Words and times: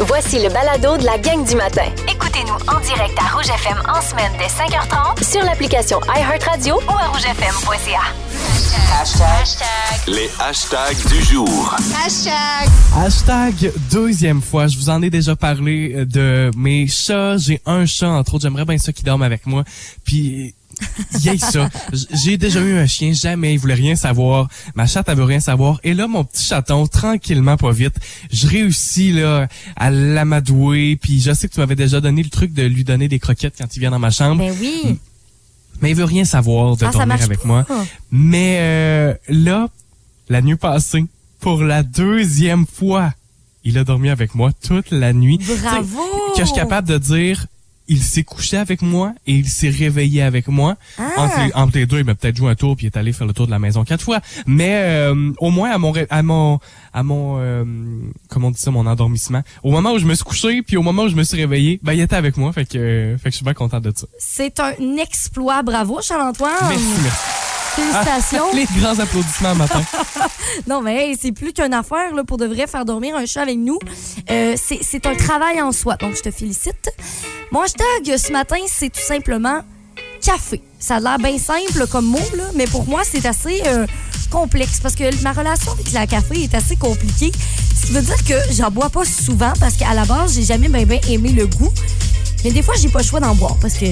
Voici 0.00 0.38
le 0.38 0.48
balado 0.48 0.96
de 0.96 1.04
la 1.04 1.18
gang 1.18 1.44
du 1.44 1.56
matin. 1.56 1.86
Écoutez-nous 2.08 2.54
en 2.72 2.78
direct 2.80 3.18
à 3.18 3.34
Rouge 3.34 3.48
FM 3.48 3.82
en 3.88 4.00
semaine 4.00 4.30
dès 4.38 4.46
5h30 4.46 5.28
Sur 5.28 5.42
l'application 5.42 5.98
iHeartRadio 6.02 6.76
ou 6.76 6.92
à 6.92 7.08
rougefm.ca. 7.08 8.14
Les 10.06 10.30
hashtags 10.40 11.08
du 11.08 11.22
jour. 11.24 11.76
Hashtag 12.96 13.72
deuxième 13.90 14.40
fois. 14.40 14.68
Je 14.68 14.78
vous 14.78 14.88
en 14.88 15.02
ai 15.02 15.10
déjà 15.10 15.34
parlé 15.34 15.92
euh, 15.94 16.04
de 16.04 16.50
mes 16.56 16.86
chats. 16.86 17.36
J'ai 17.36 17.60
un 17.66 17.84
chat, 17.84 18.08
entre 18.08 18.34
autres. 18.34 18.42
J'aimerais 18.42 18.64
bien 18.64 18.78
ça 18.78 18.92
qui 18.92 19.02
dorme 19.02 19.22
avec 19.22 19.46
moi. 19.46 19.64
Puis, 20.04 20.54
yay 21.24 21.38
ça. 21.38 21.68
J'ai 22.12 22.36
déjà 22.38 22.60
eu 22.60 22.76
un 22.78 22.86
chien. 22.86 23.12
Jamais. 23.12 23.54
Il 23.54 23.58
voulait 23.58 23.74
rien 23.74 23.96
savoir. 23.96 24.48
Ma 24.74 24.86
chatte, 24.86 25.08
elle 25.08 25.16
veut 25.16 25.24
rien 25.24 25.40
savoir. 25.40 25.80
Et 25.84 25.94
là, 25.94 26.06
mon 26.06 26.24
petit 26.24 26.44
chaton, 26.44 26.86
tranquillement, 26.86 27.56
pas 27.56 27.72
vite, 27.72 27.94
je 28.32 28.46
réussis, 28.46 29.12
là, 29.12 29.48
à 29.76 29.90
l'amadouer. 29.90 30.96
Puis, 31.00 31.20
je 31.20 31.32
sais 31.32 31.48
que 31.48 31.54
tu 31.54 31.60
m'avais 31.60 31.76
déjà 31.76 32.00
donné 32.00 32.22
le 32.22 32.30
truc 32.30 32.52
de 32.52 32.62
lui 32.62 32.84
donner 32.84 33.08
des 33.08 33.18
croquettes 33.18 33.54
quand 33.58 33.74
il 33.76 33.80
vient 33.80 33.90
dans 33.90 33.98
ma 33.98 34.10
chambre. 34.10 34.44
Ben 34.44 34.54
oui. 34.60 34.98
Mais 35.80 35.90
il 35.90 35.96
veut 35.96 36.04
rien 36.04 36.24
savoir 36.24 36.76
de 36.76 36.84
Ah, 36.84 36.90
dormir 36.90 37.22
avec 37.22 37.40
pas. 37.40 37.46
moi. 37.46 37.66
Mais 38.10 38.56
euh, 38.60 39.14
là, 39.28 39.68
la 40.28 40.42
nuit 40.42 40.56
passée, 40.56 41.04
pour 41.40 41.62
la 41.62 41.82
deuxième 41.84 42.66
fois, 42.66 43.12
il 43.64 43.78
a 43.78 43.84
dormi 43.84 44.08
avec 44.10 44.34
moi 44.34 44.50
toute 44.66 44.90
la 44.90 45.12
nuit. 45.12 45.38
Bravo! 45.62 45.98
Que 46.34 46.40
je 46.40 46.46
suis 46.46 46.54
capable 46.54 46.88
de 46.88 46.98
dire, 46.98 47.46
il 47.88 48.02
s'est 48.02 48.22
couché 48.22 48.56
avec 48.56 48.82
moi 48.82 49.12
et 49.26 49.32
il 49.32 49.48
s'est 49.48 49.70
réveillé 49.70 50.22
avec 50.22 50.48
moi. 50.48 50.76
Ah. 50.98 51.02
Entre, 51.16 51.40
les, 51.40 51.52
entre 51.54 51.78
les 51.78 51.86
deux, 51.86 51.98
il 51.98 52.04
m'a 52.04 52.14
peut-être 52.14 52.36
joué 52.36 52.50
un 52.50 52.54
tour 52.54 52.76
puis 52.76 52.86
il 52.86 52.88
est 52.88 52.96
allé 52.96 53.12
faire 53.12 53.26
le 53.26 53.32
tour 53.32 53.46
de 53.46 53.50
la 53.50 53.58
maison 53.58 53.84
quatre 53.84 54.02
fois. 54.04 54.20
Mais 54.46 54.80
euh, 54.82 55.32
au 55.38 55.50
moins 55.50 55.70
à 55.70 55.78
mon 55.78 55.92
à 56.10 56.22
mon 56.22 56.58
à 56.92 57.02
mon 57.02 57.38
euh, 57.38 57.64
comment 58.28 58.48
on 58.48 58.50
dit 58.50 58.60
ça 58.60 58.70
mon 58.70 58.86
endormissement. 58.86 59.42
Au 59.62 59.70
moment 59.70 59.92
où 59.92 59.98
je 59.98 60.06
me 60.06 60.14
suis 60.14 60.24
couché 60.24 60.62
puis 60.62 60.76
au 60.76 60.82
moment 60.82 61.04
où 61.04 61.08
je 61.08 61.16
me 61.16 61.24
suis 61.24 61.36
réveillé, 61.36 61.80
ben 61.82 61.92
il 61.92 62.00
était 62.00 62.16
avec 62.16 62.36
moi. 62.36 62.52
Fait 62.52 62.64
que 62.64 62.78
euh, 62.78 63.18
fait 63.18 63.24
que 63.24 63.30
je 63.30 63.36
suis 63.36 63.44
bien 63.44 63.54
content 63.54 63.80
de 63.80 63.92
ça. 63.94 64.06
C'est 64.18 64.60
un 64.60 64.96
exploit. 64.98 65.62
Bravo, 65.62 66.00
Charles-Antoine. 66.02 66.52
Merci, 66.68 66.84
merci. 67.02 67.47
Félicitations. 67.78 68.44
Les 68.54 68.66
grands 68.80 68.98
applaudissements 68.98 69.54
matin. 69.54 69.82
Non, 70.66 70.80
mais 70.80 71.10
hey, 71.10 71.16
c'est 71.20 71.32
plus 71.32 71.52
qu'une 71.52 71.74
affaire 71.74 72.14
là, 72.14 72.24
pour 72.24 72.36
de 72.36 72.46
vrai 72.46 72.66
faire 72.66 72.84
dormir 72.84 73.14
un 73.14 73.26
chat 73.26 73.42
avec 73.42 73.58
nous. 73.58 73.78
Euh, 74.30 74.56
c'est 74.56 75.06
un 75.06 75.14
travail 75.14 75.62
en 75.62 75.72
soi, 75.72 75.96
donc 75.96 76.16
je 76.16 76.22
te 76.22 76.30
félicite. 76.30 76.90
Mon 77.52 77.62
hashtag 77.62 78.16
ce 78.16 78.32
matin, 78.32 78.56
c'est 78.66 78.90
tout 78.90 79.00
simplement 79.00 79.60
café. 80.20 80.62
Ça 80.78 80.96
a 80.96 81.00
l'air 81.00 81.18
bien 81.18 81.38
simple 81.38 81.86
comme 81.90 82.06
mot, 82.06 82.18
là, 82.36 82.44
mais 82.54 82.66
pour 82.66 82.86
moi, 82.86 83.02
c'est 83.04 83.24
assez 83.26 83.62
euh, 83.66 83.86
complexe 84.30 84.80
parce 84.80 84.94
que 84.94 85.22
ma 85.22 85.32
relation 85.32 85.72
avec 85.72 85.92
la 85.92 86.06
café 86.06 86.42
est 86.42 86.54
assez 86.54 86.76
compliquée. 86.76 87.32
Ce 87.80 87.86
qui 87.86 87.92
veut 87.92 88.02
dire 88.02 88.24
que 88.24 88.34
j'en 88.52 88.70
bois 88.70 88.90
pas 88.90 89.04
souvent 89.04 89.52
parce 89.60 89.76
qu'à 89.76 89.94
la 89.94 90.04
base, 90.04 90.34
j'ai 90.34 90.42
jamais 90.42 90.68
bien 90.68 91.00
aimé 91.08 91.30
le 91.30 91.46
goût. 91.46 91.72
Mais 92.44 92.50
des 92.50 92.62
fois, 92.62 92.74
j'ai 92.80 92.88
pas 92.88 93.00
le 93.00 93.04
choix 93.04 93.20
d'en 93.20 93.34
boire 93.34 93.56
parce 93.60 93.74
que 93.74 93.86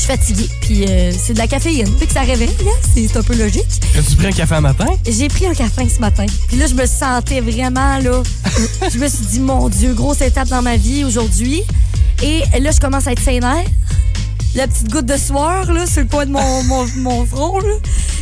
suis 0.00 0.08
fatiguée. 0.08 0.48
Puis 0.60 0.84
euh, 0.88 1.12
c'est 1.16 1.34
de 1.34 1.38
la 1.38 1.46
caféine. 1.46 1.86
Fait 1.98 2.06
que 2.06 2.12
ça 2.12 2.22
réveille, 2.22 2.50
hein? 2.62 2.88
c'est 2.94 3.16
un 3.16 3.22
peu 3.22 3.36
logique. 3.36 3.66
As-tu 3.98 4.16
pris 4.16 4.26
un 4.26 4.32
café 4.32 4.54
un 4.54 4.60
matin? 4.60 4.86
J'ai 5.06 5.28
pris 5.28 5.46
un 5.46 5.54
café 5.54 5.88
ce 5.88 6.00
matin. 6.00 6.26
Puis 6.48 6.56
là, 6.56 6.66
je 6.66 6.74
me 6.74 6.86
sentais 6.86 7.40
vraiment, 7.40 7.98
là. 7.98 8.22
je 8.92 8.98
me 8.98 9.08
suis 9.08 9.26
dit, 9.26 9.40
mon 9.40 9.68
Dieu, 9.68 9.92
grosse 9.94 10.20
étape 10.20 10.48
dans 10.48 10.62
ma 10.62 10.76
vie 10.76 11.04
aujourd'hui. 11.04 11.62
Et 12.22 12.42
là, 12.60 12.70
je 12.70 12.80
commence 12.80 13.06
à 13.06 13.12
être 13.12 13.22
sénère. 13.22 13.64
La 14.54 14.66
petite 14.66 14.90
goutte 14.90 15.06
de 15.06 15.16
sueur, 15.16 15.72
là, 15.72 15.86
sur 15.86 16.02
le 16.02 16.08
coin 16.08 16.26
de 16.26 16.32
mon, 16.32 16.62
mon, 16.64 16.86
mon 16.96 17.24
front, 17.26 17.58
là. 17.60 17.74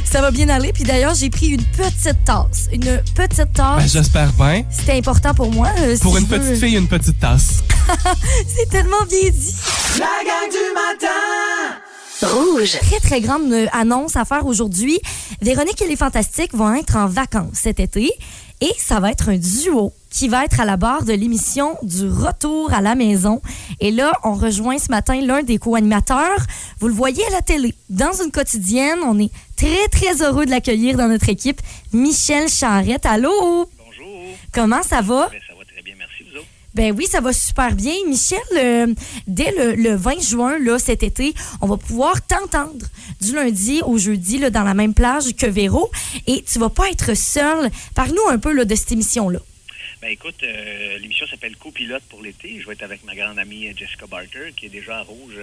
Ça 0.04 0.20
va 0.20 0.30
bien 0.30 0.48
aller. 0.48 0.72
Puis 0.72 0.84
d'ailleurs, 0.84 1.14
j'ai 1.14 1.30
pris 1.30 1.48
une 1.48 1.62
petite 1.64 2.24
tasse. 2.24 2.68
Une 2.72 2.80
petite 3.14 3.36
Ben, 3.38 3.78
tasse. 3.78 3.92
j'espère 3.92 4.32
bien. 4.34 4.62
C'était 4.70 4.92
important 4.98 5.34
pour 5.34 5.50
moi. 5.52 5.68
euh, 5.78 5.94
si 5.96 6.02
Pour 6.02 6.16
une 6.16 6.24
veux- 6.26 6.38
petite 6.38 6.56
fille, 6.62 6.76
une 6.76 6.88
petite 6.88 7.18
tasse. 7.20 7.62
C'est 8.46 8.68
tellement 8.70 9.04
bien 9.08 9.30
dit. 9.30 9.54
Rouge. 12.22 12.76
très, 12.80 12.98
très 13.00 13.20
grande 13.20 13.52
euh, 13.52 13.66
annonce 13.72 14.16
à 14.16 14.24
faire 14.24 14.44
aujourd'hui. 14.44 14.98
Véronique 15.40 15.80
et 15.82 15.86
les 15.88 15.94
Fantastiques 15.96 16.52
vont 16.54 16.74
être 16.74 16.96
en 16.96 17.06
vacances 17.06 17.50
cet 17.62 17.78
été 17.80 18.10
et 18.60 18.72
ça 18.78 19.00
va 19.00 19.10
être 19.10 19.28
un 19.28 19.36
duo 19.36 19.92
qui 20.10 20.28
va 20.28 20.44
être 20.44 20.60
à 20.60 20.64
la 20.64 20.76
barre 20.76 21.04
de 21.04 21.12
l'émission 21.12 21.76
du 21.82 22.08
retour 22.08 22.72
à 22.72 22.80
la 22.80 22.94
maison. 22.94 23.40
Et 23.80 23.90
là, 23.90 24.12
on 24.24 24.32
rejoint 24.32 24.78
ce 24.78 24.90
matin 24.90 25.20
l'un 25.20 25.42
des 25.42 25.58
co-animateurs. 25.58 26.46
Vous 26.80 26.88
le 26.88 26.94
voyez 26.94 27.24
à 27.26 27.30
la 27.30 27.42
télé, 27.42 27.74
dans 27.90 28.12
une 28.12 28.32
quotidienne. 28.32 28.98
On 29.04 29.18
est 29.18 29.30
très, 29.56 29.86
très 29.88 30.22
heureux 30.22 30.46
de 30.46 30.50
l'accueillir 30.50 30.96
dans 30.96 31.08
notre 31.08 31.28
équipe. 31.28 31.60
Michel 31.92 32.48
Charrette. 32.48 33.06
Allô? 33.06 33.30
Bonjour. 33.78 34.36
Comment 34.52 34.82
ça 34.82 35.02
va? 35.02 35.28
Merci. 35.30 35.47
Ben 36.74 36.94
oui, 36.96 37.06
ça 37.06 37.20
va 37.20 37.32
super 37.32 37.74
bien. 37.74 37.94
Michel, 38.06 38.38
euh, 38.56 38.94
dès 39.26 39.50
le, 39.52 39.74
le 39.74 39.94
20 39.94 40.20
juin, 40.20 40.58
là, 40.58 40.78
cet 40.78 41.02
été, 41.02 41.34
on 41.60 41.66
va 41.66 41.76
pouvoir 41.76 42.24
t'entendre 42.26 42.86
du 43.20 43.34
lundi 43.34 43.80
au 43.82 43.96
jeudi 43.96 44.38
là, 44.38 44.50
dans 44.50 44.64
la 44.64 44.74
même 44.74 44.94
plage 44.94 45.34
que 45.34 45.46
Véro. 45.46 45.90
Et 46.26 46.42
tu 46.42 46.58
vas 46.58 46.68
pas 46.68 46.90
être 46.90 47.14
seul. 47.14 47.70
Parle-nous 47.94 48.28
un 48.28 48.38
peu 48.38 48.52
là, 48.52 48.64
de 48.64 48.74
cette 48.74 48.92
émission-là. 48.92 49.40
Ben 50.00 50.08
écoute, 50.08 50.36
euh, 50.44 50.98
l'émission 50.98 51.26
s'appelle 51.26 51.56
Copilote 51.56 52.04
pour 52.08 52.22
l'été. 52.22 52.60
Je 52.60 52.66
vais 52.66 52.74
être 52.74 52.84
avec 52.84 53.02
ma 53.04 53.16
grande 53.16 53.38
amie 53.38 53.66
euh, 53.66 53.72
Jessica 53.74 54.06
Barker, 54.06 54.52
qui 54.54 54.66
est 54.66 54.68
déjà 54.68 54.98
à 54.98 55.02
Rouge 55.02 55.34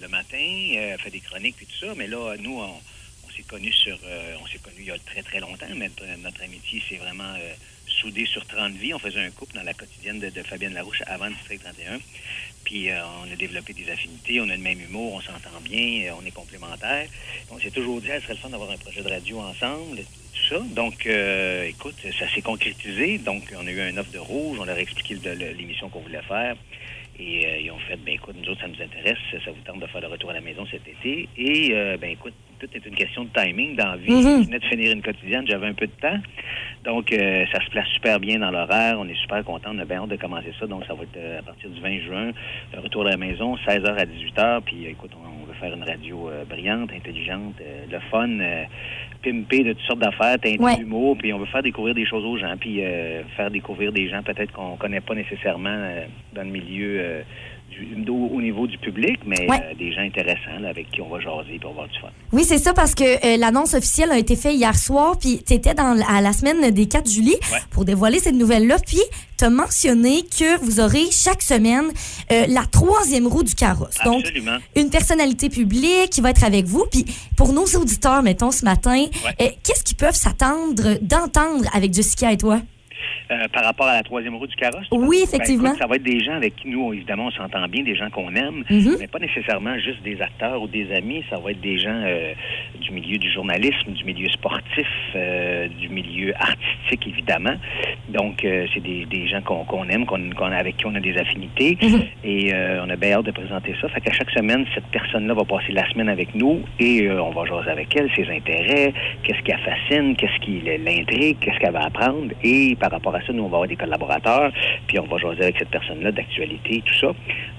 le 0.00 0.08
matin, 0.08 0.96
fait 0.98 1.10
des 1.10 1.20
chroniques 1.20 1.56
et 1.60 1.66
tout 1.66 1.86
ça. 1.86 1.92
Mais 1.96 2.06
là, 2.06 2.36
nous, 2.38 2.58
on, 2.58 2.80
s'est 3.36 3.42
connus 3.42 3.72
sur, 3.72 3.98
on 4.42 4.46
s'est 4.46 4.58
connus 4.58 4.80
il 4.80 4.86
y 4.86 4.90
a 4.90 4.98
très 4.98 5.22
très 5.22 5.40
longtemps. 5.40 5.66
Mais 5.76 5.90
notre 6.22 6.42
amitié, 6.42 6.82
c'est 6.88 6.96
vraiment 6.96 7.34
euh, 7.86 7.90
soudé 8.00 8.26
sur 8.26 8.44
30 8.46 8.72
vies. 8.72 8.94
On 8.94 8.98
faisait 8.98 9.24
un 9.24 9.30
couple 9.30 9.54
dans 9.54 9.62
la 9.62 9.74
quotidienne 9.74 10.20
de, 10.20 10.42
Fabienne 10.42 10.74
Larouche 10.74 11.02
avant 11.06 11.28
District 11.28 11.62
31. 11.62 11.98
Puis 12.64 12.90
euh, 12.90 13.00
on 13.22 13.32
a 13.32 13.36
développé 13.36 13.72
des 13.72 13.90
affinités, 13.90 14.40
on 14.40 14.48
a 14.48 14.56
le 14.56 14.62
même 14.62 14.80
humour, 14.80 15.14
on 15.14 15.20
s'entend 15.20 15.60
bien, 15.62 16.06
euh, 16.06 16.16
on 16.20 16.24
est 16.24 16.30
complémentaires. 16.30 17.06
On 17.50 17.58
s'est 17.58 17.70
toujours 17.70 18.00
dit, 18.00 18.08
elle 18.08 18.22
serait 18.22 18.34
le 18.34 18.38
fun 18.38 18.50
d'avoir 18.50 18.70
un 18.70 18.76
projet 18.76 19.02
de 19.02 19.08
radio 19.08 19.40
ensemble, 19.40 19.98
tout 19.98 20.48
ça. 20.48 20.58
Donc, 20.60 21.06
euh, 21.06 21.64
écoute, 21.64 21.96
ça 22.18 22.28
s'est 22.34 22.42
concrétisé. 22.42 23.18
Donc, 23.18 23.52
on 23.56 23.66
a 23.66 23.70
eu 23.70 23.80
un 23.80 23.96
offre 23.96 24.12
de 24.12 24.18
rouge, 24.18 24.58
on 24.60 24.64
leur 24.64 24.76
a 24.76 24.80
expliqué 24.80 25.16
l'émission 25.56 25.88
qu'on 25.88 26.00
voulait 26.00 26.22
faire. 26.22 26.56
Et 27.18 27.62
ils 27.62 27.70
ont 27.70 27.78
fait, 27.78 27.96
ben 27.96 28.14
écoute, 28.14 28.34
nous 28.42 28.48
autres, 28.48 28.62
ça 28.62 28.68
nous 28.68 28.82
intéresse, 28.82 29.18
ça 29.30 29.50
vous 29.50 29.60
tente 29.64 29.80
de 29.80 29.86
faire 29.86 30.00
le 30.00 30.06
retour 30.06 30.30
à 30.30 30.32
la 30.32 30.40
maison 30.40 30.66
cet 30.66 30.88
été. 30.88 31.28
Et, 31.36 31.68
ben 32.00 32.10
écoute, 32.10 32.32
tout 32.62 32.68
est 32.76 32.86
une 32.86 32.94
question 32.94 33.24
de 33.24 33.30
timing 33.34 33.74
dans 33.74 33.90
la 33.90 33.96
vie. 33.96 34.12
Mhm. 34.12 34.42
Je 34.42 34.46
venais 34.46 34.58
de 34.60 34.64
finir 34.66 34.92
une 34.92 35.02
quotidienne, 35.02 35.44
j'avais 35.48 35.66
un 35.66 35.74
peu 35.74 35.86
de 35.86 35.92
temps. 36.00 36.18
Donc, 36.84 37.12
euh, 37.12 37.44
ça 37.52 37.60
se 37.64 37.70
place 37.70 37.88
super 37.88 38.20
bien 38.20 38.38
dans 38.38 38.50
l'horaire. 38.50 38.96
On 38.98 39.08
est 39.08 39.20
super 39.20 39.44
content. 39.44 39.70
On 39.74 39.78
a 39.78 39.84
bien 39.84 40.02
hâte 40.02 40.10
de 40.10 40.16
commencer 40.16 40.52
ça. 40.58 40.66
Donc, 40.66 40.84
ça 40.86 40.94
va 40.94 41.02
être 41.02 41.16
euh, 41.16 41.40
à 41.40 41.42
partir 41.42 41.70
du 41.70 41.80
20 41.80 42.00
juin, 42.00 42.30
retour 42.76 43.06
à 43.06 43.10
la 43.10 43.16
maison, 43.16 43.56
16h 43.56 43.88
à 43.88 44.04
18h. 44.04 44.60
Puis, 44.62 44.86
écoute, 44.86 45.10
on, 45.16 45.42
on 45.42 45.46
veut 45.46 45.54
faire 45.54 45.74
une 45.74 45.82
radio 45.82 46.28
euh, 46.28 46.44
brillante, 46.44 46.90
intelligente, 46.92 47.54
le 47.90 47.98
fun, 48.10 48.38
pimpé 49.22 49.64
de 49.64 49.72
toutes 49.72 49.86
sortes 49.86 50.00
d'affaires, 50.00 50.38
teinté 50.40 50.58
Ouais. 50.58 50.76
d'humour. 50.76 51.16
Puis, 51.18 51.32
on 51.32 51.38
veut 51.38 51.46
faire 51.46 51.62
découvrir 51.62 51.94
des 51.94 52.06
choses 52.06 52.24
aux 52.24 52.36
gens. 52.38 52.54
Puis, 52.58 52.84
euh, 52.84 53.22
faire 53.36 53.50
découvrir 53.50 53.92
des 53.92 54.08
gens 54.08 54.22
peut-être 54.22 54.52
qu'on 54.52 54.76
connaît 54.76 55.00
pas 55.00 55.14
nécessairement 55.14 55.70
euh, 55.70 56.04
dans 56.34 56.42
le 56.42 56.50
milieu 56.50 56.96
euh, 57.00 57.22
du, 57.70 58.10
au, 58.10 58.26
au 58.34 58.42
niveau 58.42 58.66
du 58.66 58.76
public, 58.78 59.20
mais 59.24 59.48
Ouais. 59.48 59.58
euh, 59.62 59.74
des 59.78 59.92
gens 59.92 60.02
intéressants 60.02 60.58
là, 60.60 60.68
avec 60.68 60.90
qui 60.90 61.00
on 61.00 61.08
va 61.08 61.20
jaser 61.20 61.54
et 61.54 61.58
va 61.58 61.70
avoir 61.70 61.88
du 61.88 61.98
fun. 61.98 62.08
Oui, 62.32 62.44
c'est 62.44 62.58
ça 62.58 62.74
parce 62.74 62.94
que 62.94 63.02
euh, 63.04 63.36
l'annonce 63.38 63.72
officielle 63.74 64.10
a 64.10 64.18
été 64.18 64.36
faite 64.36 64.54
hier 64.54 64.74
soir, 64.76 65.16
puis 65.18 65.42
tu 65.46 65.54
étais 65.54 65.72
dans, 65.74 65.96
à 66.06 66.20
la 66.20 66.32
semaine 66.34 66.70
des 66.70 66.86
4 66.86 67.08
juillet 67.10 67.38
Ouais. 67.50 67.58
pour 67.70 67.84
dévoiler 67.86 68.18
cette 68.18 68.34
nouvelle-là. 68.34 68.76
Puis 68.86 69.00
tu 69.38 69.44
as 69.46 69.50
mentionné 69.50 70.20
que 70.22 70.62
vous 70.62 70.80
aurez 70.80 71.10
chaque 71.10 71.40
semaine 71.42 71.86
euh, 72.30 72.44
la 72.48 72.62
troisième 72.70 73.26
roue 73.26 73.42
du 73.42 73.54
carrosse. 73.54 73.96
Donc, 74.04 74.20
Absolument. 74.26 74.58
une 74.76 74.90
personnalité 74.90 75.48
publique 75.48 76.10
qui 76.10 76.20
va 76.20 76.30
être 76.30 76.44
avec 76.44 76.66
vous. 76.66 76.84
Puis 76.90 77.06
pour 77.38 77.54
nos 77.54 77.64
auditeurs, 77.64 78.22
mettons, 78.22 78.50
ce 78.50 78.64
matin, 78.66 79.06
qu'est-ce 79.62 79.82
qu'ils 79.84 79.96
peuvent 79.96 80.14
s'attendre 80.14 80.98
d'entendre 81.00 81.64
avec 81.72 81.94
Jessica 81.94 82.32
et 82.32 82.36
toi? 82.38 82.60
Euh, 83.30 83.48
par 83.52 83.64
rapport 83.64 83.86
à 83.86 83.94
la 83.94 84.02
troisième 84.02 84.34
roue 84.36 84.46
du 84.46 84.56
carrosse? 84.56 84.86
Oui, 84.90 85.20
penses? 85.20 85.34
effectivement. 85.34 85.68
écoute, 85.68 85.78
ça 85.80 85.86
va 85.86 85.96
être 85.96 86.02
des 86.02 86.20
gens 86.20 86.34
avec 86.34 86.56
qui 86.56 86.68
nous, 86.68 86.92
évidemment, 86.92 87.26
on 87.26 87.30
s'entend 87.30 87.66
bien, 87.68 87.82
des 87.82 87.94
gens 87.94 88.10
qu'on 88.10 88.34
aime, 88.34 88.64
Mhm. 88.70 88.96
mais 89.00 89.06
pas 89.06 89.18
nécessairement 89.18 89.78
juste 89.78 90.02
des 90.02 90.20
acteurs 90.20 90.60
ou 90.62 90.66
des 90.68 90.92
amis. 90.92 91.24
Ça 91.30 91.38
va 91.38 91.50
être 91.52 91.60
des 91.60 91.78
gens 91.78 91.90
euh, 92.04 92.32
du 92.80 92.90
milieu 92.92 93.18
du 93.18 93.30
journalisme, 93.32 93.92
du 93.92 94.04
milieu 94.04 94.28
sportif, 94.28 94.86
euh, 95.16 95.68
du 95.68 95.88
milieu 95.88 96.34
artistique, 96.38 97.06
évidemment. 97.06 97.54
Donc, 98.08 98.44
c'est 98.74 98.80
des, 98.82 99.06
des 99.06 99.26
gens 99.28 99.40
qu'on 99.42 99.88
aime, 99.88 100.04
qu'on- 100.06 100.30
avec 100.52 100.76
qui 100.76 100.86
on 100.86 100.94
a 100.94 101.00
des 101.00 101.16
affinités. 101.16 101.78
Mhm. 101.82 102.02
Et 102.24 102.52
on 102.54 102.90
a 102.90 102.96
bien 102.96 103.12
hâte 103.18 103.26
de 103.26 103.30
présenter 103.30 103.74
ça. 103.80 103.88
Fait 103.88 104.00
qu'à 104.00 104.12
chaque 104.12 104.30
semaine, 104.30 104.64
cette 104.74 104.86
personne-là 104.86 105.34
va 105.34 105.44
passer 105.44 105.72
la 105.72 105.88
semaine 105.90 106.08
avec 106.08 106.34
nous 106.34 106.60
et 106.78 107.08
on 107.10 107.30
va 107.30 107.44
jaser 107.46 107.70
avec 107.70 107.94
elle, 107.96 108.10
ses 108.14 108.28
intérêts, 108.30 108.92
qu'est-ce 109.22 109.40
qui 109.42 109.50
la 109.52 109.58
fascine, 109.58 110.16
qu'est-ce 110.16 110.38
qui 110.44 110.60
l'intrigue, 110.84 111.38
qu'est-ce 111.40 111.58
qu'elle 111.58 111.72
va 111.72 111.84
apprendre. 111.86 112.32
Et 112.42 112.76
par 112.78 112.90
rapport 112.92 113.14
à 113.14 113.20
ça, 113.26 113.32
nous, 113.32 113.42
on 113.42 113.48
va 113.48 113.56
avoir 113.56 113.68
des 113.68 113.76
collaborateurs, 113.76 114.52
puis 114.86 114.98
on 114.98 115.06
va 115.06 115.18
jaser 115.18 115.42
avec 115.42 115.56
cette 115.58 115.70
personne-là 115.70 116.12
d'actualité, 116.12 116.82
tout 116.84 116.94
ça. 117.00 117.12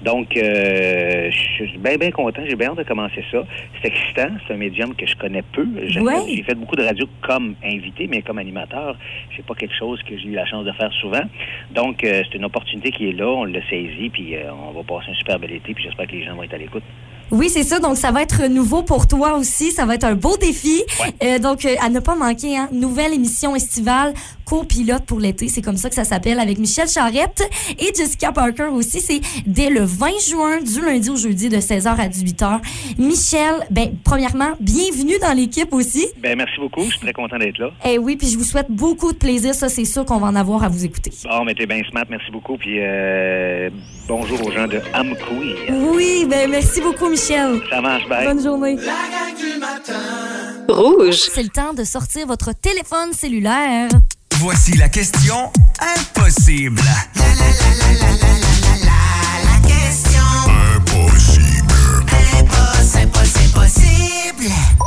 Donc, 0.04 0.36
euh, 0.36 1.30
je 1.30 1.64
suis 1.66 1.78
bien, 1.78 1.96
bien 1.96 2.10
content. 2.10 2.42
J'ai 2.48 2.56
bien 2.56 2.70
hâte 2.70 2.78
de 2.78 2.82
commencer 2.84 3.24
ça. 3.30 3.44
C'est 3.82 3.88
excitant. 3.88 4.28
C'est 4.46 4.54
un 4.54 4.56
médium 4.56 4.94
que 4.94 5.06
je 5.06 5.14
connais 5.16 5.42
peu. 5.42 5.66
J'ai 5.86 6.00
Ouais. 6.00 6.42
fait, 6.46 6.54
beaucoup 6.54 6.76
de 6.76 6.84
radio 6.84 7.06
comme 7.22 7.54
invité, 7.64 8.06
mais 8.06 8.22
comme 8.22 8.38
animateur, 8.38 8.96
c'est 9.36 9.44
pas 9.44 9.54
quelque 9.54 9.74
chose 9.76 10.00
que 10.02 10.16
j'ai 10.18 10.28
eu 10.28 10.32
la 10.34 10.46
chance 10.46 10.64
de 10.64 10.72
faire 10.72 10.92
souvent. 11.00 11.22
Donc, 11.74 12.04
euh, 12.04 12.22
c'est 12.30 12.36
une 12.38 12.44
opportunité 12.44 12.90
qui 12.90 13.08
est 13.08 13.12
là, 13.12 13.26
on 13.28 13.44
l'a 13.44 13.60
saisi, 13.68 14.10
puis 14.10 14.36
euh, 14.36 14.50
on 14.52 14.72
va 14.72 14.82
passer 14.82 15.10
un 15.10 15.14
super 15.14 15.38
bel 15.38 15.52
été, 15.52 15.74
puis 15.74 15.84
j'espère 15.84 16.06
que 16.06 16.12
les 16.12 16.24
gens 16.24 16.34
vont 16.34 16.42
être 16.42 16.54
à 16.54 16.58
l'écoute. 16.58 16.82
Oui, 17.30 17.48
c'est 17.48 17.62
ça. 17.62 17.80
Donc, 17.80 17.96
ça 17.96 18.12
va 18.12 18.20
être 18.22 18.48
nouveau 18.48 18.82
pour 18.82 19.08
toi 19.08 19.34
aussi. 19.38 19.70
Ça 19.70 19.86
va 19.86 19.94
être 19.94 20.04
un 20.04 20.14
beau 20.14 20.36
défi. 20.36 20.82
Euh, 21.22 21.38
donc, 21.38 21.64
euh, 21.64 21.74
à 21.82 21.88
ne 21.88 21.98
pas 21.98 22.14
manquer, 22.14 22.56
hein, 22.56 22.68
nouvelle 22.70 23.14
émission 23.14 23.56
estivale, 23.56 24.12
copilote 24.44 25.04
pour 25.04 25.20
l'été. 25.20 25.48
C'est 25.48 25.62
comme 25.62 25.76
ça 25.76 25.88
que 25.88 25.94
ça 25.94 26.04
s'appelle 26.04 26.38
avec 26.38 26.58
Michel 26.58 26.88
Charrette 26.88 27.42
et 27.78 27.92
Jessica 27.94 28.32
Parker 28.32 28.68
aussi. 28.72 29.00
C'est 29.00 29.20
dès 29.46 29.70
le 29.70 29.82
20 29.82 30.06
juin, 30.28 30.60
du 30.60 30.80
lundi 30.80 31.10
au 31.10 31.16
jeudi, 31.16 31.48
de 31.48 31.56
16h 31.56 31.88
à 31.88 32.08
18h. 32.08 32.60
Michel, 32.98 33.66
ben, 33.70 33.94
premièrement, 34.04 34.52
bienvenue 34.60 35.18
dans 35.20 35.32
l'équipe 35.32 35.72
aussi. 35.72 36.06
Ben, 36.18 36.36
merci 36.36 36.58
beaucoup, 36.58 36.84
je 36.84 36.90
suis 36.90 37.00
très 37.00 37.12
content 37.12 37.38
d'être 37.38 37.58
là. 37.58 37.70
Eh 37.84 37.98
oui, 37.98 38.16
puis 38.16 38.28
je 38.28 38.38
vous 38.38 38.44
souhaite 38.44 38.70
beaucoup 38.70 39.12
de 39.12 39.18
plaisir. 39.18 39.54
Ça, 39.54 39.68
c'est 39.68 39.84
sûr 39.84 40.04
qu'on 40.04 40.18
va 40.18 40.28
en 40.28 40.36
avoir 40.36 40.62
à 40.64 40.68
vous 40.68 40.84
écouter. 40.84 41.10
Bon, 41.24 41.44
mais 41.44 41.54
t'es 41.54 41.66
bien 41.66 41.82
smart, 41.90 42.04
merci 42.08 42.30
beaucoup, 42.30 42.56
puis 42.56 42.78
euh, 42.80 43.70
bonjour 44.08 44.44
aux 44.46 44.50
gens 44.50 44.66
de 44.66 44.80
Amkoui. 44.94 45.54
Oui, 45.94 46.26
ben, 46.28 46.50
merci 46.50 46.80
beaucoup, 46.80 47.08
Michel. 47.08 47.60
Ça 47.70 47.80
marche, 47.80 48.08
bye. 48.08 48.26
Bonne 48.26 48.42
journée. 48.42 48.76
Rouge. 50.68 51.20
C'est 51.32 51.42
le 51.42 51.48
temps 51.48 51.74
de 51.74 51.84
sortir 51.84 52.26
votre 52.26 52.52
téléphone 52.52 53.12
cellulaire. 53.12 53.88
Voici 54.38 54.76
la 54.76 54.88
question 54.88 55.50
impossible. 55.80 56.80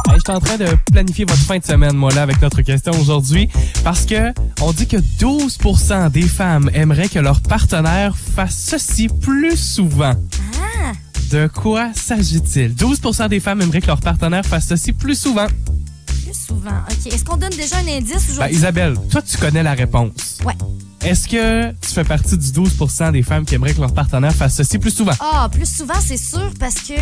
Hey, 0.10 0.16
je 0.16 0.20
suis 0.20 0.32
en 0.32 0.40
train 0.40 0.58
de 0.58 0.68
planifier 0.92 1.26
votre 1.26 1.42
fin 1.42 1.58
de 1.58 1.64
semaine, 1.64 1.96
moi, 1.96 2.12
là, 2.12 2.24
avec 2.24 2.42
notre 2.42 2.62
question 2.62 2.92
aujourd'hui, 3.00 3.50
parce 3.84 4.06
que 4.06 4.34
on 4.62 4.72
dit 4.74 4.88
que 4.88 4.98
12% 4.98 6.12
des 6.12 6.22
femmes 6.24 6.70
aimeraient 6.74 7.10
que 7.10 7.20
leur 7.20 7.42
partenaire 7.42 8.16
fasse 8.18 8.58
ceci 8.58 9.08
plus 9.08 9.58
souvent. 9.58 10.14
Ah! 10.60 10.92
De 11.32 11.48
quoi 11.48 11.92
s'agit-il? 11.94 12.74
12% 12.74 13.28
des 13.30 13.40
femmes 13.40 13.62
aimeraient 13.62 13.82
que 13.82 13.88
leur 13.88 14.00
partenaire 14.00 14.46
fasse 14.46 14.68
ceci 14.68 14.94
plus 14.94 15.20
souvent. 15.20 15.48
Plus 16.28 16.46
souvent. 16.48 16.72
OK. 16.90 17.14
Est-ce 17.14 17.24
qu'on 17.24 17.38
donne 17.38 17.52
déjà 17.52 17.78
un 17.78 17.88
indice 17.88 18.36
Ben? 18.38 18.50
Isabelle, 18.52 18.96
toi, 19.10 19.22
tu 19.22 19.38
connais 19.38 19.64
la 19.64 19.74
réponse. 19.74 20.40
Ouais. 20.46 20.54
Est-ce 21.06 21.28
que 21.28 21.72
tu 21.72 21.90
fais 21.94 22.04
partie 22.04 22.38
du 22.38 22.48
12% 22.48 23.12
des 23.14 23.24
femmes 23.24 23.46
qui 23.46 23.56
aimeraient 23.56 23.74
que 23.74 23.80
leur 23.80 23.94
partenaire 23.94 24.34
fasse 24.34 24.56
ceci 24.56 24.78
plus 24.78 24.92
souvent? 24.92 25.14
Ah, 25.20 25.48
plus 25.52 25.66
souvent, 25.72 25.94
c'est 26.06 26.18
sûr, 26.18 26.52
parce 26.60 26.76
que 26.76 26.96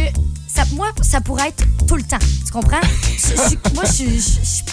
ça, 0.54 0.64
moi, 0.74 0.88
ça 1.02 1.22
pourrait 1.22 1.48
être 1.50 1.64
tout 1.88 1.96
le 1.96 2.04
temps. 2.04 2.20
Tu 2.46 2.52
comprends? 2.52 2.82
Je- 3.18 3.36
je- 3.56 3.74
moi, 3.74 3.84
je 3.86 3.92
suis. 3.92 4.64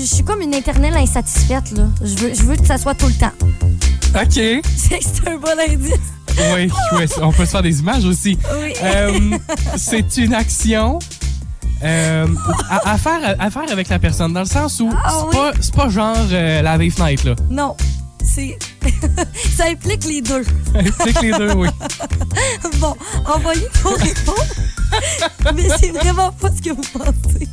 je- 0.00 0.06
suis 0.14 0.24
comme 0.24 0.40
une 0.40 0.54
éternelle 0.54 0.96
insatisfaite, 0.96 1.70
là. 1.72 1.88
Je 2.02 2.14
veux, 2.16 2.34
je 2.34 2.42
veux 2.42 2.56
que 2.56 2.66
ça 2.66 2.78
soit 2.78 2.94
tout 2.94 3.06
le 3.06 3.14
temps. 3.14 3.32
OK. 4.14 4.34
C'est 4.76 5.00
c'est 5.02 5.28
un 5.28 5.36
bon 5.36 5.48
indice. 5.68 5.92
Oui, 6.54 6.70
oui, 6.92 7.04
on 7.22 7.32
peut 7.32 7.46
se 7.46 7.50
faire 7.52 7.62
des 7.62 7.78
images 7.78 8.04
aussi. 8.04 8.36
Oui. 8.60 8.72
Euh, 8.82 9.38
c'est 9.78 10.18
une 10.18 10.34
action 10.34 10.98
euh, 11.82 12.26
à, 12.70 12.92
à 12.92 12.98
faire, 12.98 13.36
à 13.38 13.50
faire 13.50 13.70
avec 13.70 13.88
la 13.88 13.98
personne, 13.98 14.32
dans 14.32 14.40
le 14.40 14.46
sens 14.46 14.80
où 14.80 14.90
Ah, 15.04 15.10
c'est 15.10 15.26
oui. 15.26 15.32
pas, 15.36 15.52
c'est 15.60 15.74
pas 15.74 15.88
genre 15.88 16.16
euh, 16.32 16.62
laver 16.62 16.84
les 16.86 16.90
fenêtres, 16.90 17.26
là. 17.28 17.34
Non. 17.50 17.76
C'est. 18.24 18.58
ça 19.56 19.66
implique 19.68 20.04
les 20.04 20.20
deux. 20.20 20.44
c'est 20.98 21.12
que 21.12 21.20
les 21.22 21.32
deux, 21.32 21.52
oui. 21.54 21.68
Bon, 22.80 22.94
envoyez 23.26 23.66
vos 23.82 23.90
réponses. 23.90 24.54
Mais 25.54 25.68
c'est 25.78 25.90
vraiment 25.90 26.32
pas 26.32 26.48
ce 26.50 26.60
que 26.62 26.70
vous 26.70 26.82
pensez. 26.92 27.48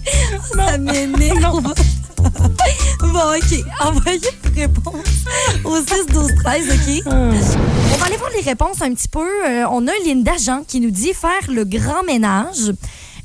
Ça 0.55 0.77
m'énerve. 0.77 1.73
Bon, 2.99 3.19
OK. 3.35 3.63
Envoyez 3.81 4.19
vos 4.43 4.61
réponses 4.61 5.25
au 5.63 5.77
6 5.77 5.85
12 6.13 6.31
13 6.43 6.65
OK? 6.71 7.03
On 7.07 7.97
va 7.97 8.05
aller 8.05 8.17
voir 8.17 8.31
les 8.35 8.41
réponses 8.41 8.81
un 8.81 8.93
petit 8.93 9.07
peu. 9.09 9.27
Euh, 9.47 9.65
on 9.69 9.87
a 9.87 9.91
Linda 10.05 10.31
Jean 10.43 10.63
qui 10.67 10.79
nous 10.79 10.91
dit 10.91 11.13
faire 11.13 11.49
le 11.51 11.65
grand 11.65 12.03
ménage. 12.07 12.71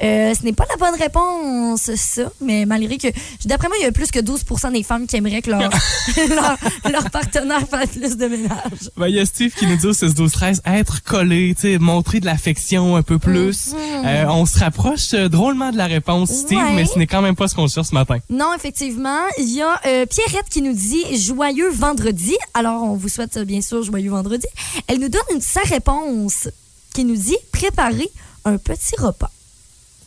Euh, 0.03 0.35
ce 0.35 0.45
n'est 0.45 0.53
pas 0.53 0.65
la 0.71 0.77
bonne 0.77 0.99
réponse, 0.99 1.91
ça, 1.97 2.23
mais 2.41 2.67
malgré 2.67 2.99
que, 2.99 3.09
d'après 3.47 3.69
moi, 3.69 3.77
il 3.81 3.83
y 3.85 3.87
a 3.87 3.93
plus 3.93 4.11
que 4.11 4.21
12% 4.21 4.73
des 4.73 4.83
femmes 4.83 5.07
qui 5.07 5.17
aimeraient 5.17 5.43
que 5.43 5.51
leur, 5.51 5.61
leur, 6.29 6.57
leur 6.91 7.11
partenaire 7.11 7.67
fasse 7.69 7.91
plus 7.91 8.17
de 8.17 8.27
ménage. 8.27 8.91
Ben, 8.97 9.09
il 9.09 9.17
y 9.17 9.21
a 9.21 9.27
Steve 9.27 9.53
qui 9.55 9.67
nous 9.67 9.77
dit 9.77 9.87
au 9.87 9.93
6 9.93 10.15
12 10.15 10.31
13 10.33 10.63
être 10.65 11.03
collé, 11.03 11.55
montrer 11.81 12.21
de 12.21 12.27
l'affection 12.27 12.97
un 12.97 13.03
peu 13.03 13.19
plus. 13.19 13.75
Euh, 14.05 14.25
on 14.29 14.47
se 14.47 14.59
rapproche 14.59 15.15
euh, 15.15 15.29
drôlement 15.29 15.71
de 15.71 15.77
la 15.77 15.87
réponse, 15.87 16.31
Steve, 16.31 16.59
Ouais. 16.59 16.75
mais 16.75 16.85
ce 16.87 16.99
n'est 16.99 17.07
quand 17.07 17.23
même 17.23 17.37
pas 17.37 17.49
ce 17.49 17.55
qu'on 17.55 17.69
cherche 17.69 17.89
ce 17.89 17.95
matin. 17.95 18.19
Non, 18.31 18.53
effectivement. 18.55 19.21
Il 19.39 19.51
y 19.51 19.63
a 19.63 19.81
euh, 19.87 20.07
Pierrette 20.07 20.49
qui 20.51 20.63
nous 20.63 20.73
dit 20.75 21.05
joyeux 21.21 21.71
vendredi. 21.71 22.37
Alors, 22.55 22.83
on 22.85 22.95
vous 22.97 23.09
souhaite 23.09 23.39
bien 23.41 23.61
sûr 23.61 23.83
joyeux 23.83 24.11
vendredi. 24.11 24.47
Elle 24.87 24.99
nous 24.99 25.09
donne 25.09 25.23
une 25.35 25.41
sa 25.41 25.61
réponse 25.63 26.49
qui 26.95 27.05
nous 27.05 27.17
dit 27.17 27.37
préparer 27.53 28.09
un 28.45 28.57
petit 28.59 28.95
repas. 28.99 29.31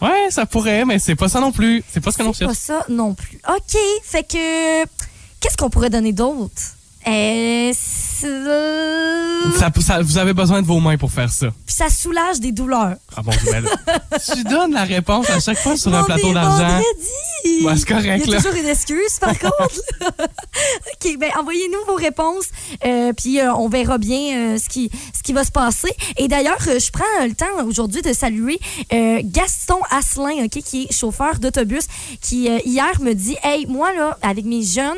Ouais, 0.01 0.27
ça 0.31 0.45
pourrait, 0.45 0.83
mais 0.85 0.97
c'est 0.99 1.15
pas 1.15 1.29
ça 1.29 1.39
non 1.39 1.51
plus. 1.51 1.83
C'est 1.91 2.01
pas 2.01 2.11
ce 2.11 2.17
que 2.17 2.23
l'on 2.23 2.33
C'est 2.33 2.45
pas 2.45 2.53
cherche. 2.53 2.63
ça 2.81 2.85
non 2.89 3.13
plus. 3.13 3.39
OK, 3.47 3.77
fait 4.03 4.23
que 4.23 4.83
qu'est-ce 5.39 5.57
qu'on 5.57 5.69
pourrait 5.69 5.89
donner 5.91 6.11
d'autre? 6.13 6.61
Euh, 7.07 7.71
Ça, 9.59 9.69
ça- 9.81 10.01
vous 10.01 10.17
avez 10.17 10.33
besoin 10.33 10.61
de 10.61 10.67
vos 10.67 10.79
mains 10.79 10.97
pour 10.97 11.11
faire 11.11 11.29
ça. 11.31 11.47
Puis 11.65 11.75
ça 11.75 11.89
soulage 11.89 12.39
des 12.39 12.51
douleurs. 12.51 12.95
Ah 13.15 13.21
bon, 13.23 13.31
ben 13.51 13.65
tu 14.33 14.43
donnes 14.43 14.73
la 14.73 14.83
réponse 14.83 15.29
à 15.29 15.39
chaque 15.39 15.57
fois 15.57 15.75
sur 15.77 15.93
un 15.93 16.03
plateau 16.03 16.33
d'argent. 16.33 16.79
Ouais, 17.63 17.75
c'est 17.75 17.87
correct, 17.87 18.21
Il 18.25 18.29
y 18.29 18.33
a 18.33 18.37
là. 18.37 18.41
toujours 18.43 18.55
une 18.59 18.67
excuse, 18.69 19.17
par 19.19 19.37
contre. 19.39 19.81
OK, 20.01 21.17
ben 21.19 21.31
envoyez-nous 21.39 21.85
vos 21.87 21.95
réponses, 21.95 22.45
euh, 22.85 23.13
puis 23.13 23.39
euh, 23.39 23.53
on 23.55 23.67
verra 23.67 23.97
bien 23.97 24.37
euh, 24.53 24.57
ce, 24.59 24.69
qui, 24.69 24.91
ce 25.15 25.23
qui 25.23 25.33
va 25.33 25.43
se 25.43 25.51
passer. 25.51 25.89
Et 26.17 26.27
d'ailleurs, 26.27 26.59
je 26.61 26.91
prends 26.91 27.25
le 27.25 27.33
temps 27.33 27.65
aujourd'hui 27.65 28.01
de 28.03 28.13
saluer 28.13 28.59
Gaston 29.23 29.79
Asselin, 29.89 30.45
OK, 30.45 30.61
qui 30.63 30.83
est 30.83 30.93
chauffeur 30.93 31.39
d'autobus, 31.39 31.85
qui 32.21 32.47
hier 32.65 32.91
me 33.01 33.13
dit, 33.13 33.37
«Hey, 33.43 33.65
moi, 33.65 33.91
là, 33.93 34.17
avec 34.21 34.45
mes 34.45 34.61
jeunes, 34.63 34.97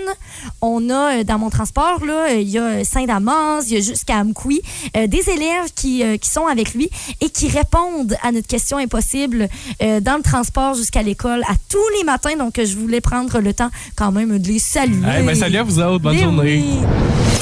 on 0.61 0.89
a 0.89 1.23
dans 1.23 1.39
mon 1.39 1.49
transport, 1.49 2.03
là, 2.05 2.33
il 2.33 2.49
y 2.49 2.57
a 2.59 2.83
Saint-Damas, 3.13 3.65
il 3.67 3.73
y 3.73 3.77
a 3.77 3.81
jusqu'à 3.81 4.17
Amkoui, 4.17 4.61
euh, 4.97 5.07
des 5.07 5.29
élèves 5.29 5.71
qui, 5.75 6.03
euh, 6.03 6.17
qui 6.17 6.29
sont 6.29 6.47
avec 6.47 6.73
lui 6.73 6.89
et 7.21 7.29
qui 7.29 7.47
répondent 7.47 8.15
à 8.23 8.31
notre 8.31 8.47
question 8.47 8.77
impossible 8.77 9.49
euh, 9.81 9.99
dans 9.99 10.17
le 10.17 10.23
transport 10.23 10.75
jusqu'à 10.75 11.03
l'école 11.03 11.41
à 11.43 11.53
tous 11.69 11.77
les 11.97 12.03
matins. 12.03 12.35
Donc, 12.37 12.53
je 12.57 12.75
voulais 12.75 13.01
prendre 13.01 13.39
le 13.39 13.53
temps 13.53 13.69
quand 13.95 14.11
même 14.11 14.39
de 14.39 14.47
les 14.47 14.59
saluer. 14.59 15.07
Hey, 15.07 15.25
ben, 15.25 15.35
salut 15.35 15.57
à 15.57 15.63
vous 15.63 15.79
autres, 15.79 15.99
bonne 15.99 16.17
journée. 16.17 16.63
oui. 16.63 16.79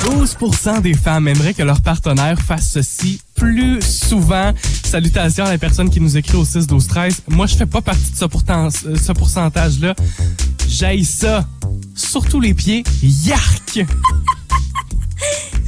12 0.03 0.35
des 0.81 0.95
femmes 0.95 1.27
aimeraient 1.27 1.53
que 1.53 1.61
leur 1.61 1.79
partenaire 1.81 2.39
fasse 2.41 2.71
ceci 2.71 3.21
plus 3.35 3.81
souvent. 3.81 4.51
Salutations 4.83 5.45
à 5.45 5.51
la 5.51 5.57
personne 5.59 5.89
qui 5.89 6.01
nous 6.01 6.17
écrit 6.17 6.37
au 6.37 6.45
6 6.45 6.65
12 6.65 6.87
13. 6.87 7.21
Moi, 7.29 7.45
je 7.45 7.55
fais 7.55 7.67
pas 7.67 7.81
partie 7.81 8.11
de 8.11 8.17
ce, 8.17 8.25
pourtant, 8.25 8.69
ce 8.71 9.11
pourcentage-là. 9.11 9.95
J'aille 10.67 11.05
ça. 11.05 11.45
Surtout 11.95 12.39
les 12.39 12.55
pieds. 12.55 12.83
Yark! 13.03 13.85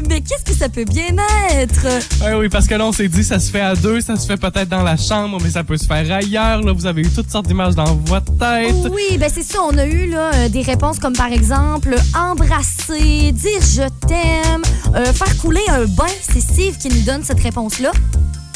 Mais 0.10 0.22
qu'est-ce 0.22 0.44
que 0.44 0.58
ça 0.58 0.70
peut 0.70 0.86
bien 0.86 1.16
être? 1.52 1.86
Ouais, 2.24 2.34
oui, 2.40 2.50
parce 2.50 2.68
que 2.68 2.76
là, 2.76 2.86
on 2.86 2.92
s'est 2.92 3.08
dit, 3.08 3.24
ça 3.24 3.40
se 3.40 3.50
fait 3.52 3.62
à 3.62 3.76
deux, 3.76 4.02
ça 4.02 4.16
se 4.18 4.26
fait 4.26 4.38
peut-être 4.38 4.70
dans 4.70 4.84
la 4.84 4.98
chambre, 4.98 5.38
mais 5.42 5.50
ça 5.50 5.64
peut 5.64 5.78
se 5.78 5.86
faire 5.86 6.12
ailleurs. 6.12 6.62
Là, 6.62 6.74
vous 6.74 6.86
avez 6.86 7.02
eu 7.02 7.10
toutes 7.10 7.30
sortes 7.32 7.48
d'images 7.48 7.76
dans 7.76 7.96
votre 8.06 8.36
tête. 8.38 8.76
Oui, 8.92 9.18
ben 9.18 9.30
c'est 9.34 9.44
ça. 9.44 9.60
On 9.68 9.78
a 9.78 9.86
eu 9.86 10.10
là, 10.10 10.32
euh, 10.34 10.50
des 10.50 10.62
réponses 10.62 11.00
comme 11.00 11.14
par 11.14 11.32
exemple 11.32 11.96
embrasser, 12.16 13.32
dire 13.32 13.62
je 13.62 13.88
t'aime, 14.08 14.62
euh, 14.96 15.06
faire 15.14 15.38
couler 15.38 15.62
un 15.70 15.86
bain. 15.86 16.06
C'est 16.22 16.42
Steve 16.42 16.78
qui 16.78 16.90
nous 16.90 17.02
donne 17.04 17.24
cette 17.24 17.40
réponse-là. 17.42 17.92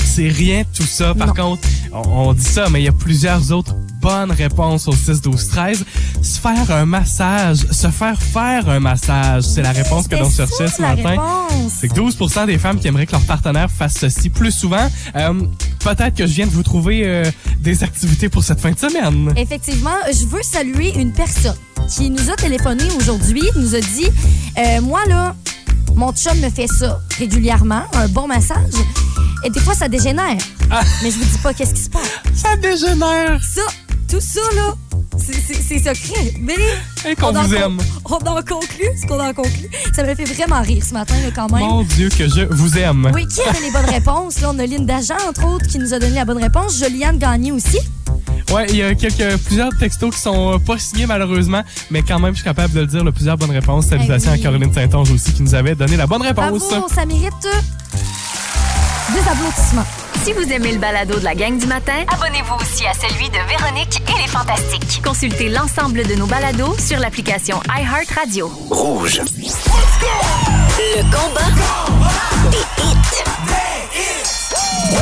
C'est 0.03 0.27
rien 0.29 0.63
tout 0.75 0.83
ça. 0.83 1.13
Par 1.13 1.27
Non. 1.27 1.33
contre, 1.33 1.67
on, 1.93 2.29
on 2.29 2.33
dit 2.33 2.43
ça, 2.43 2.67
mais 2.71 2.81
il 2.81 2.85
y 2.85 2.89
a 2.89 2.91
plusieurs 2.93 3.51
autres 3.51 3.75
bonnes 3.99 4.31
réponses 4.31 4.87
au 4.87 4.93
6 4.93 5.21
12 5.21 5.47
13. 5.49 5.85
Se 6.21 6.39
faire 6.39 6.71
un 6.71 6.85
massage, 6.85 7.57
se 7.71 7.87
faire 7.89 8.21
faire 8.21 8.69
un 8.69 8.79
massage, 8.79 9.43
c'est 9.43 9.61
la 9.61 9.71
réponse 9.71 10.07
que 10.07 10.15
l'on 10.15 10.29
cherchait 10.29 10.67
ce 10.67 10.81
matin. 10.81 11.09
réponse. 11.09 11.73
C'est 11.79 11.87
que 11.87 11.93
12% 11.95 12.45
des 12.45 12.57
femmes 12.57 12.79
qui 12.79 12.87
aimeraient 12.87 13.05
que 13.05 13.11
leur 13.13 13.21
partenaire 13.21 13.69
fasse 13.69 13.95
ceci 13.99 14.29
plus 14.29 14.51
souvent. 14.51 14.87
Euh, 15.15 15.33
Peut-être 15.79 16.15
que 16.15 16.27
je 16.27 16.33
viens 16.33 16.47
de 16.47 16.51
vous 16.51 16.63
trouver 16.63 17.03
euh, 17.05 17.23
des 17.59 17.83
activités 17.83 18.27
pour 18.27 18.43
cette 18.43 18.59
fin 18.59 18.71
de 18.71 18.79
semaine. 18.79 19.31
Effectivement, 19.37 19.95
je 20.11 20.25
veux 20.25 20.41
saluer 20.43 20.93
une 20.99 21.13
personne 21.13 21.55
qui 21.87 22.09
nous 22.09 22.29
a 22.29 22.35
téléphoné 22.35 22.83
aujourd'hui, 22.97 23.43
nous 23.55 23.73
a 23.73 23.79
dit 23.79 24.07
euh, 24.57 24.81
Moi, 24.81 24.99
là, 25.07 25.33
mon 25.95 26.11
chum 26.11 26.37
me 26.39 26.49
fait 26.49 26.67
ça 26.67 26.99
régulièrement, 27.17 27.83
un 27.93 28.07
bon 28.09 28.27
massage. 28.27 28.73
Et 29.45 29.49
des 29.49 29.59
fois, 29.61 29.75
ça 29.75 29.87
dégénère. 29.87 30.37
Ah. 30.69 30.81
Mais 31.03 31.11
je 31.11 31.17
vous 31.19 31.25
dis 31.25 31.37
pas 31.41 31.53
qu'est-ce 31.53 31.73
qui 31.73 31.83
se 31.83 31.89
passe. 31.89 32.11
Ça 32.33 32.55
dégénère 32.57 33.39
Ça, 33.43 33.61
tout 34.09 34.21
ça, 34.21 34.39
là, 34.55 34.73
c'est- 35.17 35.77
secret. 35.79 36.33
Mais 36.39 36.55
et 37.09 37.15
qu'on 37.15 37.31
vous 37.31 37.53
aime. 37.53 37.77
On 38.05 38.13
en 38.15 38.41
conclut 38.41 38.89
ce 39.01 39.05
qu'on 39.07 39.19
en 39.19 39.33
conclut. 39.33 39.69
Ça 39.95 40.03
me 40.03 40.15
fait 40.15 40.25
vraiment 40.25 40.61
rire 40.61 40.83
ce 40.83 40.93
matin, 40.93 41.15
là, 41.23 41.29
quand 41.35 41.49
même. 41.51 41.59
Mon 41.65 41.83
Dieu, 41.83 42.09
que 42.09 42.27
je 42.27 42.41
vous 42.51 42.77
aime. 42.77 43.11
Oui, 43.13 43.27
qui 43.27 43.41
avait 43.41 43.59
les 43.61 43.71
bonnes 43.71 43.85
réponses? 43.89 44.39
Là, 44.41 44.51
on 44.53 44.59
a 44.59 44.65
Linda 44.65 45.01
Jean, 45.01 45.17
entre 45.29 45.45
autres, 45.47 45.67
qui 45.67 45.77
nous 45.79 45.93
a 45.93 45.99
donné 45.99 46.15
la 46.15 46.25
bonne 46.25 46.41
réponse. 46.41 46.77
Joliane 46.79 47.17
Gagné 47.17 47.51
aussi. 47.51 47.77
Ouais, 48.53 48.65
il 48.69 48.77
y 48.77 48.81
a 48.83 48.95
quelques, 48.95 49.37
plusieurs 49.43 49.75
textos 49.77 50.15
qui 50.15 50.21
sont 50.21 50.53
euh, 50.53 50.57
pas 50.57 50.77
signés 50.79 51.05
malheureusement, 51.05 51.63
mais 51.91 52.01
quand 52.01 52.17
même, 52.17 52.31
je 52.31 52.37
suis 52.37 52.45
capable 52.45 52.73
de 52.73 52.79
le 52.81 52.87
dire, 52.87 53.03
là, 53.03 53.11
plusieurs 53.11 53.37
bonnes 53.37 53.51
réponses. 53.51 53.87
Salutations 53.87 54.31
Eh 54.33 54.35
oui. 54.35 54.39
à 54.39 54.43
Caroline 54.43 54.73
Saint-Onge 54.73 55.11
aussi 55.11 55.33
qui 55.33 55.43
nous 55.43 55.53
avait 55.53 55.75
donné 55.75 55.97
la 55.97 56.07
bonne 56.07 56.21
réponse. 56.21 56.69
Bravo, 56.69 56.87
ça 56.93 57.05
mérite 57.05 57.33
des 59.13 59.19
applaudissements. 59.19 60.06
Si 60.23 60.33
vous 60.33 60.51
aimez 60.51 60.71
le 60.73 60.79
balado 60.79 61.17
de 61.19 61.23
la 61.23 61.35
gang 61.35 61.57
du 61.57 61.65
matin, 61.67 62.03
abonnez-vous 62.13 62.55
aussi 62.55 62.85
à 62.85 62.93
celui 62.93 63.29
de 63.29 63.37
Véronique 63.47 64.01
et 64.09 64.21
les 64.21 64.27
Fantastiques. 64.27 65.01
Consultez 65.03 65.49
l'ensemble 65.49 66.03
de 66.05 66.15
nos 66.15 66.25
balados 66.27 66.75
sur 66.79 66.99
l'application 66.99 67.59
iHeartRadio. 67.69 68.51
Rouge. 68.69 69.21
Le 70.79 71.01
combat 71.03 71.49
des 72.51 72.57
hits. 72.57 73.23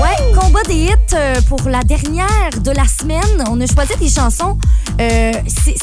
Ouais, 0.01 0.34
combat 0.39 0.62
des 0.67 0.75
hits 0.75 1.13
euh, 1.13 1.41
pour 1.50 1.62
la 1.69 1.81
dernière 1.84 2.50
de 2.62 2.72
la 2.72 2.86
semaine. 2.88 3.43
On 3.50 3.60
a 3.62 3.65
choisi 3.67 3.95
des 4.00 4.10
chansons 4.10 4.57
euh, 5.01 5.31
c'est- 5.48 5.75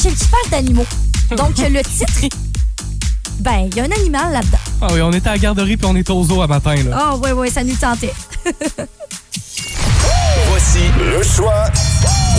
c'est- 0.00 0.08
qui 0.14 0.24
parlent 0.26 0.50
d'animaux. 0.50 0.86
Donc, 1.36 1.58
le 1.58 1.82
titre, 1.82 2.36
ben, 3.40 3.68
il 3.70 3.76
y 3.76 3.80
a 3.80 3.84
un 3.84 3.90
animal 3.90 4.32
là-dedans. 4.32 4.58
Ah 4.80 4.88
oui, 4.92 5.00
on 5.00 5.12
était 5.12 5.28
à 5.28 5.32
la 5.32 5.38
garderie 5.38 5.76
puis 5.76 5.86
on 5.86 5.96
est 5.96 6.08
au 6.10 6.24
zoo 6.24 6.42
à 6.42 6.46
matin. 6.46 6.74
Là. 6.74 6.90
Ah, 6.92 7.16
ouais, 7.16 7.32
ouais, 7.32 7.50
ça 7.50 7.62
nous 7.64 7.76
tentait. 7.76 8.12
Voici 10.48 10.80
Le 10.98 11.22
choix 11.22 11.64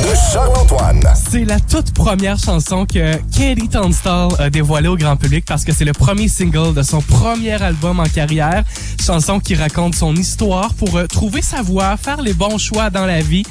de 0.02 0.16
Charles-Antoine. 0.34 1.02
C'est 1.30 1.46
la 1.46 1.60
toute 1.60 1.94
première 1.94 2.38
chanson 2.38 2.86
que 2.86 3.16
Katie 3.38 3.70
Tunstall 3.70 4.30
a 4.40 4.50
dévoilée 4.50 4.88
au 4.88 4.96
grand 4.96 5.16
public 5.16 5.46
parce 5.46 5.64
que 5.64 5.74
c'est 5.74 5.86
le 5.86 5.94
premier 5.94 6.28
single 6.28 6.74
de 6.74 6.84
son 6.84 7.02
premier 7.02 7.62
album 7.62 8.00
en 8.00 8.06
carrière. 8.06 8.64
Chanson 9.04 9.40
qui 9.40 9.56
raconte 9.56 9.96
son 9.96 10.16
histoire 10.16 10.74
pour 10.74 10.98
euh, 10.98 11.06
trouver 11.08 11.42
sa 11.42 11.62
voie, 11.62 11.98
faire 11.98 12.22
les 12.22 12.34
bons 12.34 12.58
choix 12.58 12.90
dans 12.90 13.06
la 13.06 13.22
vie. 13.22 13.44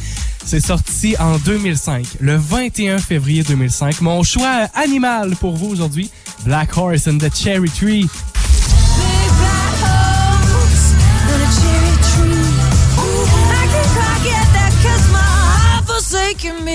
C'est 0.44 0.60
sorti 0.60 1.14
en 1.18 1.38
2005, 1.38 2.06
le 2.20 2.36
21 2.36 2.98
février 2.98 3.42
2005. 3.42 4.00
Mon 4.00 4.22
choix 4.22 4.68
animal 4.74 5.36
pour 5.36 5.56
vous 5.56 5.68
aujourd'hui, 5.68 6.10
Black 6.44 6.76
Horse 6.76 7.06
and 7.06 7.18
the 7.18 7.34
Cherry 7.34 7.70
Tree. 7.70 8.08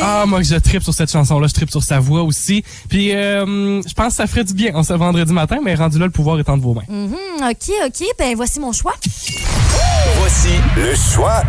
Ah, 0.05 0.25
moi, 0.27 0.41
je 0.41 0.55
tripe 0.55 0.83
sur 0.83 0.93
cette 0.93 1.09
chanson-là. 1.09 1.47
Je 1.47 1.53
tripe 1.53 1.71
sur 1.71 1.81
sa 1.81 1.99
voix 2.01 2.23
aussi. 2.23 2.61
Puis, 2.89 3.13
euh, 3.15 3.81
je 3.87 3.93
pense 3.93 4.07
que 4.09 4.13
ça 4.15 4.27
ferait 4.27 4.43
du 4.43 4.53
bien 4.53 4.75
en 4.75 4.83
ce 4.83 4.91
vendredi 4.91 5.31
matin, 5.31 5.59
mais 5.63 5.75
rendu 5.75 5.97
là, 5.97 6.05
le 6.05 6.11
pouvoir 6.11 6.37
est 6.39 6.49
entre 6.49 6.61
vos 6.61 6.73
mains. 6.73 6.83
Mhm, 6.89 7.15
OK, 7.49 7.71
OK, 7.85 8.05
ben 8.19 8.35
voici 8.35 8.59
mon 8.59 8.73
choix. 8.73 8.95
Voici 10.19 10.49
Le 10.75 10.93
choix 10.93 11.41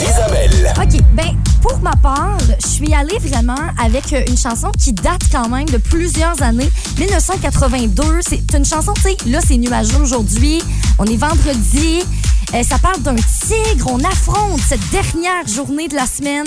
d'Isabelle. 0.00 0.72
OK, 0.82 1.00
ben 1.14 1.36
pour 1.62 1.78
ma 1.78 1.94
part, 1.94 2.36
je 2.60 2.66
suis 2.66 2.92
allée 2.92 3.18
vraiment 3.20 3.54
avec 3.80 4.12
une 4.28 4.36
chanson 4.36 4.72
qui 4.76 4.92
date 4.92 5.22
quand 5.30 5.48
même 5.48 5.66
de 5.68 5.78
plusieurs 5.78 6.42
années. 6.42 6.68
1982, 6.98 8.02
c'est 8.28 8.42
une 8.56 8.64
chanson, 8.64 8.92
tu 8.94 9.02
sais, 9.02 9.16
là 9.26 9.38
c'est 9.46 9.56
nuageux 9.56 10.00
aujourd'hui, 10.00 10.60
on 10.98 11.04
est 11.04 11.16
vendredi, 11.16 12.02
Euh, 12.54 12.62
ça 12.62 12.78
parle 12.78 13.02
d'un 13.02 13.16
tigre, 13.16 13.88
on 13.90 13.98
affronte 14.04 14.60
cette 14.60 14.88
dernière 14.90 15.44
journée 15.48 15.88
de 15.88 15.96
la 15.96 16.06
semaine. 16.06 16.46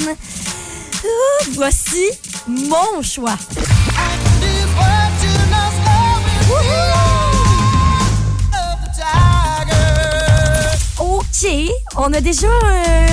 Voici 1.54 2.10
mon 2.48 3.02
choix. 3.02 3.38
OK, 11.00 11.48
on 11.96 12.14
a 12.14 12.22
déjà... 12.22 12.48
euh, 12.48 13.08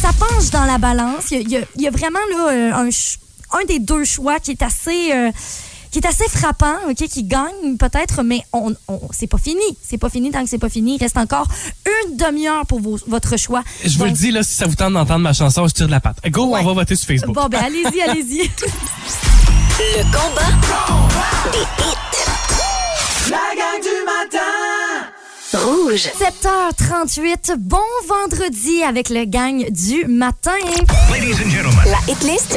ça 0.00 0.10
penche 0.18 0.50
dans 0.50 0.64
la 0.64 0.78
balance. 0.78 1.30
Il 1.30 1.50
y 1.50 1.86
a, 1.86 1.90
vraiment 1.90 2.18
là, 2.30 2.52
euh, 2.52 2.72
un, 2.72 2.88
un 3.58 3.64
des 3.66 3.78
deux 3.78 4.04
choix 4.04 4.38
qui 4.38 4.52
est 4.52 4.62
assez... 4.62 5.12
euh, 5.12 5.30
qui 5.90 5.98
est 5.98 6.06
assez 6.06 6.28
frappant, 6.28 6.74
ok, 6.88 6.96
qui 7.08 7.24
gagne 7.24 7.76
peut-être, 7.78 8.22
mais 8.22 8.42
on, 8.52 8.74
on- 8.88 9.00
c'est 9.12 9.26
pas 9.26 9.38
fini. 9.38 9.60
C'est 9.82 9.98
pas 9.98 10.08
fini 10.10 10.30
tant 10.30 10.42
que 10.42 10.48
c'est 10.50 10.58
pas 10.58 10.68
fini. 10.68 10.96
Il 10.96 11.02
reste 11.02 11.16
encore 11.16 11.46
une 12.06 12.16
demi-heure 12.16 12.66
pour 12.66 12.80
vos- 12.80 12.98
votre 13.06 13.36
choix. 13.38 13.62
Je 13.84 13.96
vous 13.98 14.04
le 14.04 14.10
dis, 14.10 14.30
là, 14.30 14.42
si 14.42 14.54
ça 14.54 14.66
vous 14.66 14.74
tente 14.74 14.92
d'entendre 14.94 15.20
ma 15.20 15.32
chanson, 15.32 15.66
je 15.68 15.74
tire 15.74 15.86
de 15.86 15.92
la 15.92 16.00
patte. 16.00 16.18
Go, 16.30 16.46
Ouais. 16.46 16.60
on 16.62 16.66
va 16.66 16.72
voter 16.74 16.96
sur 16.96 17.06
Facebook. 17.06 17.34
Bon, 17.34 17.46
ben 17.48 17.62
allez-y, 17.64 18.00
allez-y. 18.02 18.50
Le 19.78 20.02
combat 20.04 21.52
des 21.52 21.58
hits. 21.58 23.30
La 23.30 23.36
gang 23.56 23.82
du 23.82 24.04
matin! 24.04 25.10
Rouge. 25.54 26.08
7h38, 26.18 27.54
bon 27.58 27.78
vendredi 28.08 28.82
avec 28.82 29.08
le 29.10 29.24
gang 29.24 29.64
du 29.70 30.04
matin. 30.06 30.52
Ladies 31.10 31.34
and 31.44 31.50
gentlemen, 31.50 31.78
La 31.86 32.12
hit 32.12 32.22
list 32.24 32.56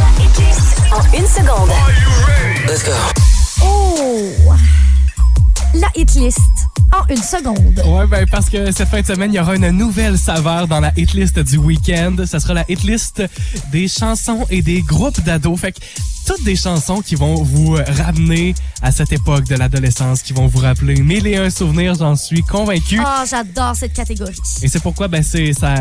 en 0.91 1.17
une 1.17 1.27
seconde. 1.27 1.69
Let's 2.69 2.83
go. 2.83 2.91
Oh! 3.63 4.53
La 5.73 5.87
hit 5.95 6.13
list 6.13 6.37
en 6.91 7.03
une 7.11 7.17
seconde. 7.17 7.81
Ouais, 7.83 8.05
ben 8.05 8.27
parce 8.29 8.47
que 8.47 8.71
cette 8.71 8.89
fin 8.89 9.01
de 9.01 9.07
semaine, 9.07 9.33
il 9.33 9.37
y 9.37 9.39
aura 9.39 9.55
une 9.55 9.71
nouvelle 9.71 10.19
saveur 10.19 10.67
dans 10.67 10.79
la 10.79 10.91
hit 10.95 11.13
list 11.13 11.39
du 11.39 11.57
week-end. 11.57 12.15
Ça 12.27 12.39
sera 12.39 12.53
la 12.53 12.65
hit 12.69 12.83
list 12.83 13.23
des 13.71 13.87
chansons 13.87 14.45
et 14.51 14.61
des 14.61 14.81
groupes 14.83 15.19
d'ados. 15.21 15.59
Fait 15.59 15.71
que 15.71 15.79
toutes 16.29 16.43
des 16.43 16.55
chansons 16.55 17.01
qui 17.01 17.15
vont 17.15 17.41
vous 17.41 17.75
ramener 18.05 18.53
à 18.83 18.91
cette 18.91 19.11
époque 19.11 19.45
de 19.45 19.55
l'adolescence, 19.55 20.21
qui 20.21 20.31
vont 20.31 20.45
vous 20.45 20.59
rappeler 20.59 21.01
mille 21.01 21.25
et 21.25 21.37
un 21.37 21.49
souvenirs, 21.49 21.95
j'en 21.95 22.15
suis 22.15 22.43
convaincu. 22.43 23.01
Ah, 23.03 23.23
j'adore 23.27 23.75
cette 23.75 23.93
catégorie. 23.93 24.35
Et 24.61 24.67
c'est 24.67 24.79
pourquoi 24.79 25.07
ben 25.07 25.23
c'est 25.23 25.53
ça 25.53 25.73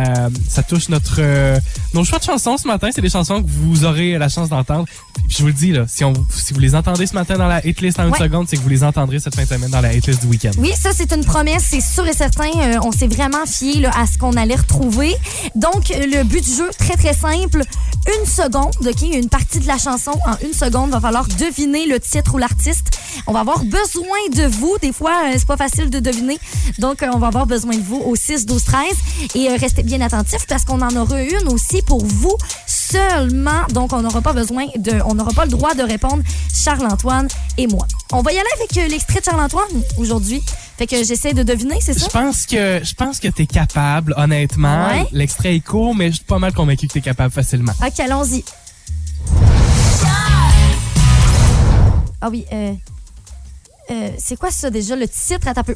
ça 0.49 0.63
touche 0.63 0.89
notre 0.89 1.17
euh, 1.19 1.61
nos 1.93 2.03
choix 2.03 2.19
de 2.19 2.25
chansons 2.25 2.57
ce 2.57 2.67
matin, 2.67 2.89
c'est 2.95 3.03
des 3.03 3.11
chansons 3.11 3.43
que 3.43 3.49
vous 3.49 3.85
aurez 3.85 4.17
la 4.17 4.31
chance 4.31 4.49
d'entendre. 4.49 4.87
Je 5.29 5.39
vous 5.41 5.49
le 5.49 5.53
dis 5.53 5.73
là, 5.73 5.85
si 5.87 6.03
on 6.03 6.15
si 6.35 6.55
vous 6.55 6.61
les 6.61 6.75
entendez 6.75 7.07
ce 7.07 7.13
matin 7.15 7.37
dans 7.37 7.47
la 7.47 7.65
hit 7.67 7.83
list 7.83 8.01
en 8.01 8.05
une 8.07 8.13
Ouais. 8.13 8.19
seconde, 8.19 8.47
c'est 8.49 8.57
que 8.57 8.63
vous 8.63 8.71
les 8.71 8.85
entendrez 8.85 9.21
cette 9.21 9.35
fin 9.35 9.43
de 9.43 9.49
semaine 9.49 9.71
dans 9.71 9.83
la 9.83 9.93
hit 9.93 10.07
list 10.07 10.23
du 10.23 10.29
week-end. 10.29 10.53
Oui, 10.57 10.73
ça, 10.81 10.91
c'est 10.97 11.13
une 11.13 11.25
promesse, 11.27 11.65
c'est 11.69 11.83
sûr 11.83 12.07
et 12.07 12.15
certain. 12.15 12.49
Euh, 12.57 12.79
on 12.83 12.91
s'est 12.93 13.07
vraiment 13.07 13.45
fié 13.45 13.81
là, 13.81 13.91
à 13.95 14.07
ce 14.07 14.17
qu'on 14.17 14.33
allait 14.33 14.57
retrouver. 14.57 15.15
Donc, 15.55 15.91
le 15.91 16.23
but 16.25 16.43
du 16.43 16.55
jeu, 16.57 16.71
très, 16.79 16.97
très 16.97 17.13
simple. 17.13 17.63
Une 18.19 18.27
seconde, 18.27 18.73
OK? 18.81 19.03
Une 19.15 19.29
partie 19.29 19.59
de 19.61 19.67
la 19.67 19.77
chanson 19.77 20.13
en 20.27 20.35
une 20.43 20.53
seconde. 20.53 20.91
Va 20.91 21.01
falloir 21.01 21.27
deviner 21.27 21.87
le 21.87 22.01
titre 22.01 22.35
ou 22.35 22.39
l'artiste. 22.39 22.99
On 23.27 23.33
va 23.33 23.41
avoir 23.41 23.65
besoin 23.65 24.19
de 24.35 24.47
vous. 24.47 24.77
Des 24.81 24.93
fois, 24.93 25.13
euh, 25.27 25.33
c'est 25.35 25.47
pas 25.47 25.57
facile 25.57 25.91
de 25.91 25.99
deviner. 26.01 26.39
Donc, 26.79 27.03
euh, 27.03 27.11
on 27.13 27.19
va 27.19 27.29
avoir 27.29 27.47
besoin 27.47 27.77
de 27.77 27.83
vous 27.83 28.01
au 28.05 28.17
6, 28.17 28.47
12, 28.47 28.65
13. 28.65 28.87
Et 29.35 29.51
euh, 29.51 29.57
restez 29.57 29.83
bien 29.83 30.01
attentifs 30.01 30.47
parce 30.47 30.65
qu'on 30.65 30.81
en 30.81 30.95
aura 30.97 31.23
une 31.23 31.49
aussi 31.49 31.83
pour 31.83 32.05
vous 32.05 32.37
seulement. 32.67 33.67
Donc, 33.73 33.93
on 33.93 34.03
n'aura 34.03 34.23
pas 34.23 34.33
besoin 34.33 34.67
de... 34.77 34.93
On 35.05 35.15
n'aura 35.15 35.33
pas 35.33 35.45
le 35.45 35.51
droit 35.51 35.75
de 35.75 35.83
répondre 35.83 36.23
Charles-Antoine 36.55 37.29
et 37.57 37.67
moi. 37.67 37.87
On 38.13 38.23
va 38.23 38.33
y 38.33 38.39
aller 38.39 38.49
avec 38.57 38.91
l'extrait 38.91 39.21
de 39.21 39.25
Charles-Antoine 39.25 39.83
aujourd'hui. 39.99 40.43
Fait 40.79 40.87
que 40.87 40.97
j'essaie 41.03 41.35
de 41.35 41.43
deviner, 41.43 41.79
c'est 41.81 41.93
ça? 41.93 42.07
Je 42.07 42.11
pense 42.11 42.47
que 42.47 42.81
je 42.85 42.95
pense 42.95 43.19
que 43.19 43.27
t'es 43.29 43.47
capable, 43.47 44.15
honnêtement. 44.17 44.87
Ouais. 44.87 45.07
L'extrait 45.13 45.57
est 45.57 45.61
court, 45.61 45.95
mais 45.95 46.11
je 46.11 46.17
suis 46.17 46.25
pas 46.25 46.39
mal 46.39 46.53
convaincu 46.53 46.87
que 46.87 46.93
t'es 46.93 47.01
capable 47.01 47.33
facilement. 47.33 47.73
OK, 47.85 47.99
allons-y. 48.01 48.45
Ah 52.21 52.29
oui, 52.31 52.45
euh... 52.53 52.73
euh, 53.91 54.11
c'est 54.19 54.37
quoi 54.39 54.51
ça 54.51 54.71
déjà, 54.71 54.97
le 54.97 55.07
titre? 55.09 55.47
Attends 55.49 55.61
un 55.61 55.65
peu. 55.65 55.75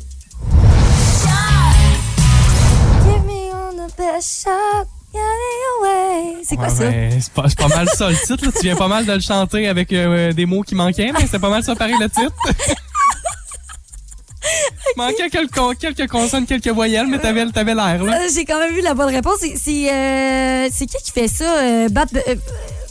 Give 3.04 3.22
me 3.24 3.52
on 3.54 3.72
the 3.86 3.96
best 3.96 4.42
shot, 4.44 4.86
get 5.12 5.18
it 5.20 5.80
away. 5.80 6.36
C'est 6.44 6.56
quoi 6.56 6.66
Ouais, 6.68 6.74
ça? 6.74 6.90
ben, 6.90 7.20
c'est 7.20 7.32
pas, 7.58 7.68
mal 7.68 7.88
ça 7.94 8.10
le 8.10 8.16
titre. 8.16 8.44
Là. 8.44 8.52
Tu 8.52 8.62
viens 8.62 8.76
pas 8.76 8.88
mal 8.88 9.06
de 9.06 9.12
le 9.12 9.20
chanter 9.20 9.68
avec 9.68 9.92
euh, 9.92 10.32
des 10.32 10.46
mots 10.46 10.62
qui 10.62 10.74
manquaient, 10.74 11.12
mais 11.12 11.26
c'est 11.30 11.38
pas 11.38 11.48
mal 11.50 11.62
ça 11.62 11.74
pareil 11.76 11.94
le 12.00 12.08
titre. 12.10 12.32
Manquait 14.96 15.30
quelques, 15.30 15.54
con- 15.54 15.72
quelques 15.78 16.08
consonnes, 16.08 16.44
quelques 16.44 16.68
voyelles, 16.68 17.06
mais 17.06 17.18
t'avais, 17.18 17.46
t'avais 17.50 17.74
l'air, 17.74 18.02
là. 18.02 18.20
Euh, 18.20 18.28
J'ai 18.34 18.44
quand 18.44 18.58
même 18.58 18.74
eu 18.76 18.82
la 18.82 18.92
bonne 18.92 19.08
réponse. 19.14 19.38
C'est 19.56 19.90
euh, 19.90 20.68
qui 20.68 20.86
qui 20.86 21.10
fait 21.12 21.28
ça? 21.28 21.88
Bat 21.88 22.06
euh, 22.28 22.34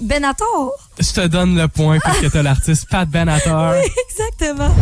Benator? 0.02 0.72
Je 1.00 1.12
te 1.12 1.28
donne 1.28 1.56
le 1.58 1.68
point 1.68 2.00
parce 2.00 2.20
que 2.20 2.28
t'as 2.28 2.42
l'artiste 2.42 2.88
Pat 2.90 3.08
Benatar. 3.08 3.74
Exactement. 4.10 4.74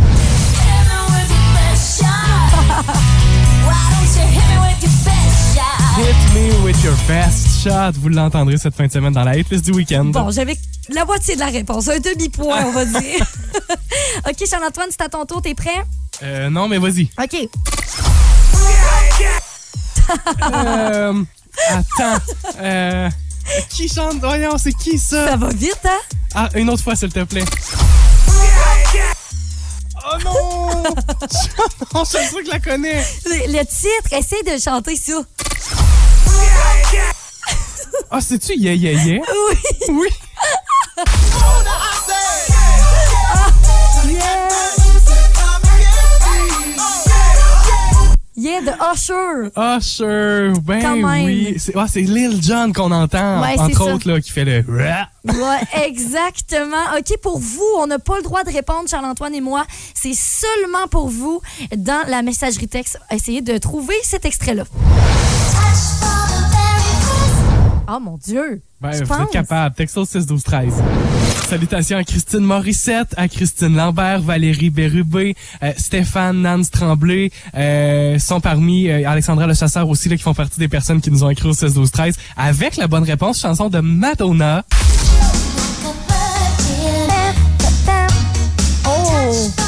Hit 5.98 6.16
me 6.34 6.64
with 6.64 6.82
your 6.82 6.94
best 7.06 7.62
shot. 7.62 7.92
Vous 8.00 8.08
l'entendrez 8.08 8.56
cette 8.56 8.74
fin 8.74 8.86
de 8.86 8.92
semaine 8.92 9.12
dans 9.12 9.24
la 9.24 9.36
hitlist 9.36 9.64
du 9.64 9.72
week-end. 9.72 10.06
Bon, 10.06 10.30
j'avais 10.30 10.56
la 10.88 11.04
moitié 11.04 11.34
de 11.34 11.40
la 11.40 11.46
réponse. 11.46 11.88
Un 11.88 11.98
demi-point, 11.98 12.64
on 12.66 12.72
va 12.72 12.84
dire. 13.00 13.26
OK, 14.28 14.46
Charles-Antoine, 14.48 14.88
c'est 14.90 15.02
à 15.02 15.08
ton 15.08 15.24
tour. 15.26 15.42
T'es 15.42 15.54
prêt? 15.54 15.84
Euh, 16.22 16.48
non, 16.48 16.68
mais 16.68 16.78
vas-y. 16.78 17.10
OK. 17.22 17.48
Euh, 20.42 21.22
attends. 21.68 22.22
Euh, 22.60 23.10
qui 23.68 23.88
chante? 23.88 24.18
Voyons, 24.20 24.58
c'est 24.58 24.72
qui 24.72 24.98
ça? 24.98 25.28
Ça 25.28 25.36
va 25.36 25.48
vite, 25.48 25.78
hein? 25.84 25.98
Ah, 26.34 26.48
une 26.54 26.70
autre 26.70 26.82
fois, 26.82 26.94
s'il 26.96 27.12
te 27.12 27.24
plaît. 27.24 27.44
Oh 30.02 30.16
non! 30.24 30.82
je 32.04 32.18
suis 32.18 32.28
sûr 32.28 32.38
que 32.38 32.46
je 32.46 32.50
la 32.50 32.58
connais. 32.58 33.04
Le, 33.26 33.58
le 33.58 33.64
titre, 33.64 34.12
essaye 34.12 34.42
de 34.44 34.58
chanter 34.60 34.96
ça. 34.96 35.20
Ah, 38.10 38.20
c'est-tu 38.20 38.56
Yeah 38.56 38.74
Yeah 38.74 38.92
Yeah? 39.04 39.20
Oui. 39.20 39.56
Oui. 39.90 40.08
Yeah, 48.40 48.62
de 48.62 48.70
Usher. 48.70 49.50
Usher, 49.54 50.58
ben 50.62 51.04
oui. 51.04 51.56
C'est 51.58 51.76
ah, 51.76 51.84
c'est 51.86 52.00
Lil 52.00 52.42
Jon 52.42 52.72
qu'on 52.72 52.90
entend, 52.90 53.42
Ouais, 53.42 53.54
c'est 53.54 53.62
entre 53.64 53.92
autres, 53.92 54.10
là, 54.10 54.18
qui 54.18 54.30
fait 54.30 54.46
le... 54.46 54.64
Ouais, 54.70 55.84
exactement. 55.86 56.96
OK, 56.98 57.18
pour 57.20 57.38
vous, 57.38 57.66
on 57.76 57.86
n'a 57.86 57.98
pas 57.98 58.16
le 58.16 58.22
droit 58.22 58.42
de 58.42 58.50
répondre, 58.50 58.88
Charles-Antoine 58.88 59.34
et 59.34 59.42
moi. 59.42 59.66
C'est 59.92 60.14
seulement 60.14 60.88
pour 60.90 61.08
vous, 61.08 61.42
dans 61.76 62.08
la 62.08 62.22
messagerie 62.22 62.68
texte. 62.68 62.98
Essayez 63.10 63.42
de 63.42 63.58
trouver 63.58 63.96
cet 64.04 64.24
extrait-là. 64.24 64.64
Oh 67.92 68.00
mon 68.00 68.16
Dieu! 68.16 68.62
Ben, 68.80 68.92
vous 68.92 69.06
pense. 69.06 69.20
êtes 69.20 69.32
capable. 69.32 69.74
Texto 69.74 70.06
6 70.06 70.24
12 70.24 70.42
13. 70.42 70.74
Salutations 71.48 71.98
à 71.98 72.04
Christine 72.04 72.40
Morissette, 72.40 73.14
à 73.16 73.28
Christine 73.28 73.74
Lambert, 73.74 74.20
Valérie 74.20 74.70
Bérubé, 74.70 75.34
euh, 75.62 75.72
Stéphane 75.76 76.42
Nance 76.42 76.70
Tremblay, 76.70 77.30
euh, 77.56 78.18
sont 78.18 78.40
parmi 78.40 78.88
euh, 78.88 79.08
Alexandra 79.08 79.46
Le 79.46 79.54
Chasseur 79.54 79.88
aussi, 79.88 80.08
là, 80.08 80.16
qui 80.16 80.22
font 80.22 80.34
partie 80.34 80.60
des 80.60 80.68
personnes 80.68 81.00
qui 81.00 81.10
nous 81.10 81.24
ont 81.24 81.30
écrit 81.30 81.48
au 81.48 81.52
16 81.52 81.74
12 81.74 81.90
13 81.90 82.16
avec 82.36 82.76
la 82.76 82.86
bonne 82.86 83.04
réponse, 83.04 83.40
chanson 83.40 83.68
de 83.68 83.80
Madonna. 83.80 84.64
Oh! 88.86 89.59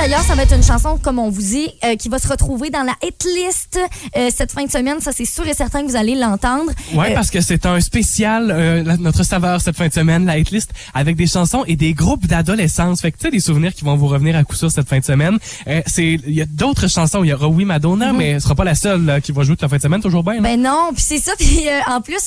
D'ailleurs, 0.00 0.22
ça 0.22 0.36
va 0.36 0.44
être 0.44 0.54
une 0.54 0.62
chanson, 0.62 0.96
comme 1.02 1.18
on 1.18 1.28
vous 1.28 1.42
dit, 1.42 1.68
euh, 1.84 1.96
qui 1.96 2.08
va 2.08 2.20
se 2.20 2.28
retrouver 2.28 2.70
dans 2.70 2.84
la 2.84 2.92
hit 3.02 3.24
list 3.24 3.80
euh, 4.16 4.30
cette 4.34 4.52
fin 4.52 4.64
de 4.64 4.70
semaine. 4.70 5.00
Ça, 5.00 5.10
c'est 5.12 5.24
sûr 5.24 5.44
et 5.48 5.54
certain 5.54 5.82
que 5.82 5.88
vous 5.90 5.96
allez 5.96 6.14
l'entendre. 6.14 6.70
Ouais, 6.94 7.10
Euh, 7.10 7.14
parce 7.14 7.30
que 7.32 7.40
c'est 7.40 7.66
un 7.66 7.80
spécial, 7.80 8.86
notre 9.00 9.24
saveur 9.24 9.60
cette 9.60 9.76
fin 9.76 9.88
de 9.88 9.92
semaine, 9.92 10.24
la 10.24 10.38
hitlist, 10.38 10.70
avec 10.94 11.16
des 11.16 11.26
chansons 11.26 11.64
et 11.66 11.74
des 11.74 11.94
groupes 11.94 12.26
d'adolescence. 12.28 13.00
Fait 13.00 13.10
que 13.10 13.18
tu 13.18 13.24
sais, 13.24 13.30
des 13.32 13.40
souvenirs 13.40 13.74
qui 13.74 13.84
vont 13.84 13.96
vous 13.96 14.06
revenir 14.06 14.36
à 14.36 14.44
coup 14.44 14.54
sûr 14.54 14.70
cette 14.70 14.88
fin 14.88 15.00
de 15.00 15.04
semaine. 15.04 15.36
C'est, 15.86 16.04
il 16.26 16.32
y 16.32 16.42
a 16.42 16.46
d'autres 16.46 16.86
chansons. 16.88 17.24
Il 17.24 17.30
y 17.30 17.32
aura 17.32 17.48
oui 17.48 17.64
Madonna, 17.64 18.12
mais 18.12 18.34
ce 18.34 18.44
sera 18.44 18.54
pas 18.54 18.64
la 18.64 18.76
seule 18.76 19.04
là, 19.04 19.20
qui 19.20 19.32
va 19.32 19.42
jouer 19.42 19.56
toute 19.56 19.62
la 19.62 19.68
fin 19.68 19.76
de 19.78 19.82
semaine, 19.82 20.00
toujours 20.00 20.22
bien. 20.22 20.34
là. 20.34 20.40
Mhm. 20.40 20.44
Ben 20.46 20.62
non, 20.62 20.90
puis 20.94 21.02
c'est 21.04 21.18
ça. 21.18 21.32
Puis 21.38 21.64
en 21.88 22.00
plus, 22.00 22.20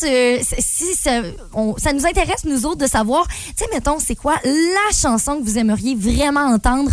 si 0.60 0.94
ça, 0.96 1.22
on- 1.54 1.76
ça 1.78 1.94
nous 1.94 2.06
intéresse 2.06 2.44
nous 2.44 2.66
autres 2.66 2.82
de 2.82 2.88
savoir, 2.88 3.26
tu 3.30 3.36
sais, 3.56 3.66
mettons, 3.74 3.98
c'est 4.00 4.16
quoi 4.16 4.36
la 4.44 4.98
chanson 4.98 5.38
que 5.40 5.44
vous 5.46 5.58
aimeriez 5.58 5.96
vraiment 5.96 6.42
entendre 6.54 6.92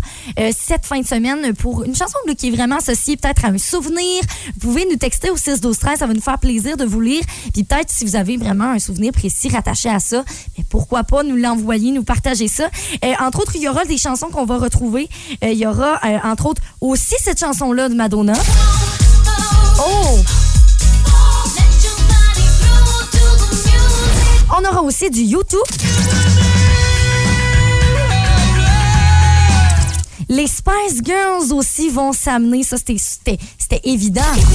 cette 0.69 0.85
fin 0.85 1.01
de 1.01 1.07
semaine 1.07 1.55
pour 1.55 1.83
une 1.85 1.97
chanson 1.97 2.19
qui 2.37 2.49
est 2.49 2.51
vraiment 2.51 2.77
associée 2.77 3.17
peut-être 3.17 3.47
à 3.47 3.49
un 3.49 3.57
souvenir. 3.57 4.23
Vous 4.53 4.69
pouvez 4.69 4.87
nous 4.91 4.97
texter 4.97 5.31
au 5.31 5.37
6 5.39 5.63
12 5.63 5.79
13, 5.79 5.99
ça 6.01 6.07
va 6.07 6.13
nous 6.13 6.21
faire 6.21 6.39
plaisir 6.39 6.77
de 6.77 6.85
vous 6.85 7.01
lire. 7.01 7.23
Puis 7.55 7.65
peut-être 7.65 7.89
si 7.89 8.05
vous 8.05 8.17
avez 8.17 8.37
vraiment 8.37 8.73
un 8.73 8.79
souvenir 8.79 9.13
précis 9.13 9.49
rattaché 9.49 9.89
à 9.89 9.99
ça, 9.99 10.23
mais 10.59 10.65
pourquoi 10.69 11.05
pas 11.05 11.23
nous 11.23 11.37
l'envoyer, 11.37 11.91
nous 11.91 12.05
partager 12.05 12.49
ça. 12.49 12.69
Euh, 13.03 13.15
entre 13.19 13.41
autres, 13.41 13.53
il 13.57 13.63
y 13.63 13.69
aura 13.69 13.87
des 13.87 13.97
chansons 13.97 14.29
qu'on 14.29 14.45
va 14.45 14.59
retrouver. 14.59 15.09
Euh, 15.43 15.49
il 15.51 15.59
y 15.59 15.67
aura 15.67 16.01
euh, 16.05 16.19
entre 16.23 16.45
autres 16.45 16.61
aussi 16.83 17.15
cette 17.19 17.41
chanson 17.41 17.73
là 17.73 17.89
de 17.89 17.95
Madonna. 17.95 18.35
Oh! 19.79 20.19
On 24.51 24.69
aura 24.69 24.83
aussi 24.83 25.09
du 25.09 25.23
YouTube. 25.23 25.61
Les 30.29 30.47
Spice 30.47 31.01
Girls 31.05 31.53
aussi 31.53 31.89
vont 31.89 32.13
s'amener. 32.13 32.63
Ça, 32.63 32.77
c'était- 32.77 32.97
c'était 32.99 33.39
c'était 33.59 33.81
évident. 33.85 34.21
Tu 34.35 34.41
sais, 34.41 34.47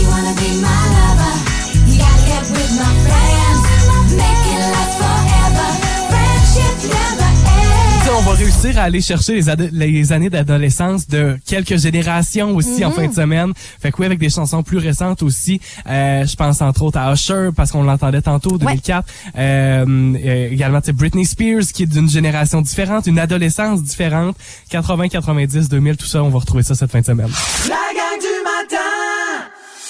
on 8.26 8.30
va 8.30 8.38
réussir 8.38 8.78
à 8.78 8.84
aller 8.84 9.02
chercher 9.02 9.40
les, 9.72 10.12
années 10.12 10.30
d'adolescence 10.30 11.08
de 11.08 11.38
quelques 11.46 11.78
générations 11.78 12.56
aussi 12.56 12.86
en 12.86 12.92
fin 12.92 13.08
de 13.08 13.14
semaine. 13.14 13.54
Fait 13.56 13.92
que 13.92 13.98
oui, 14.00 14.06
avec 14.06 14.20
des 14.20 14.30
chansons 14.30 14.64
plus 14.64 14.78
récentes 14.78 15.24
aussi. 15.24 15.60
Euh, 15.88 16.26
je 16.26 16.36
pense 16.36 16.62
entre 16.62 16.84
autres 16.84 17.00
à 17.00 17.12
Usher 17.14 17.50
parce 17.56 17.72
qu'on 17.72 17.84
l'entendait 17.84 18.22
tantôt, 18.22 18.58
2004. 18.58 19.08
Euh, 19.38 19.86
euh, 20.26 20.50
également, 20.52 20.80
tu 20.80 20.88
sais, 20.88 20.94
Britney 20.94 21.26
Spears 21.26 21.64
qui 21.74 21.84
est 21.84 21.88
d'une 21.88 22.10
génération 22.10 22.62
différente, 22.62 23.08
une 23.08 23.20
adolescence 23.20 23.84
différente. 23.84 24.36
80, 24.70 25.10
90, 25.10 25.70
2000, 25.70 25.98
tout 25.98 26.06
ça, 26.06 26.24
on 26.24 26.30
va 26.30 26.40
retrouver 26.40 26.64
ça 26.64 26.76
cette 26.76 26.92
fin 26.92 27.02
de 27.02 27.06
semaine. 27.06 27.30
La 27.68 27.76
gang 27.76 28.20
du 28.20 28.28
matin 28.44 28.83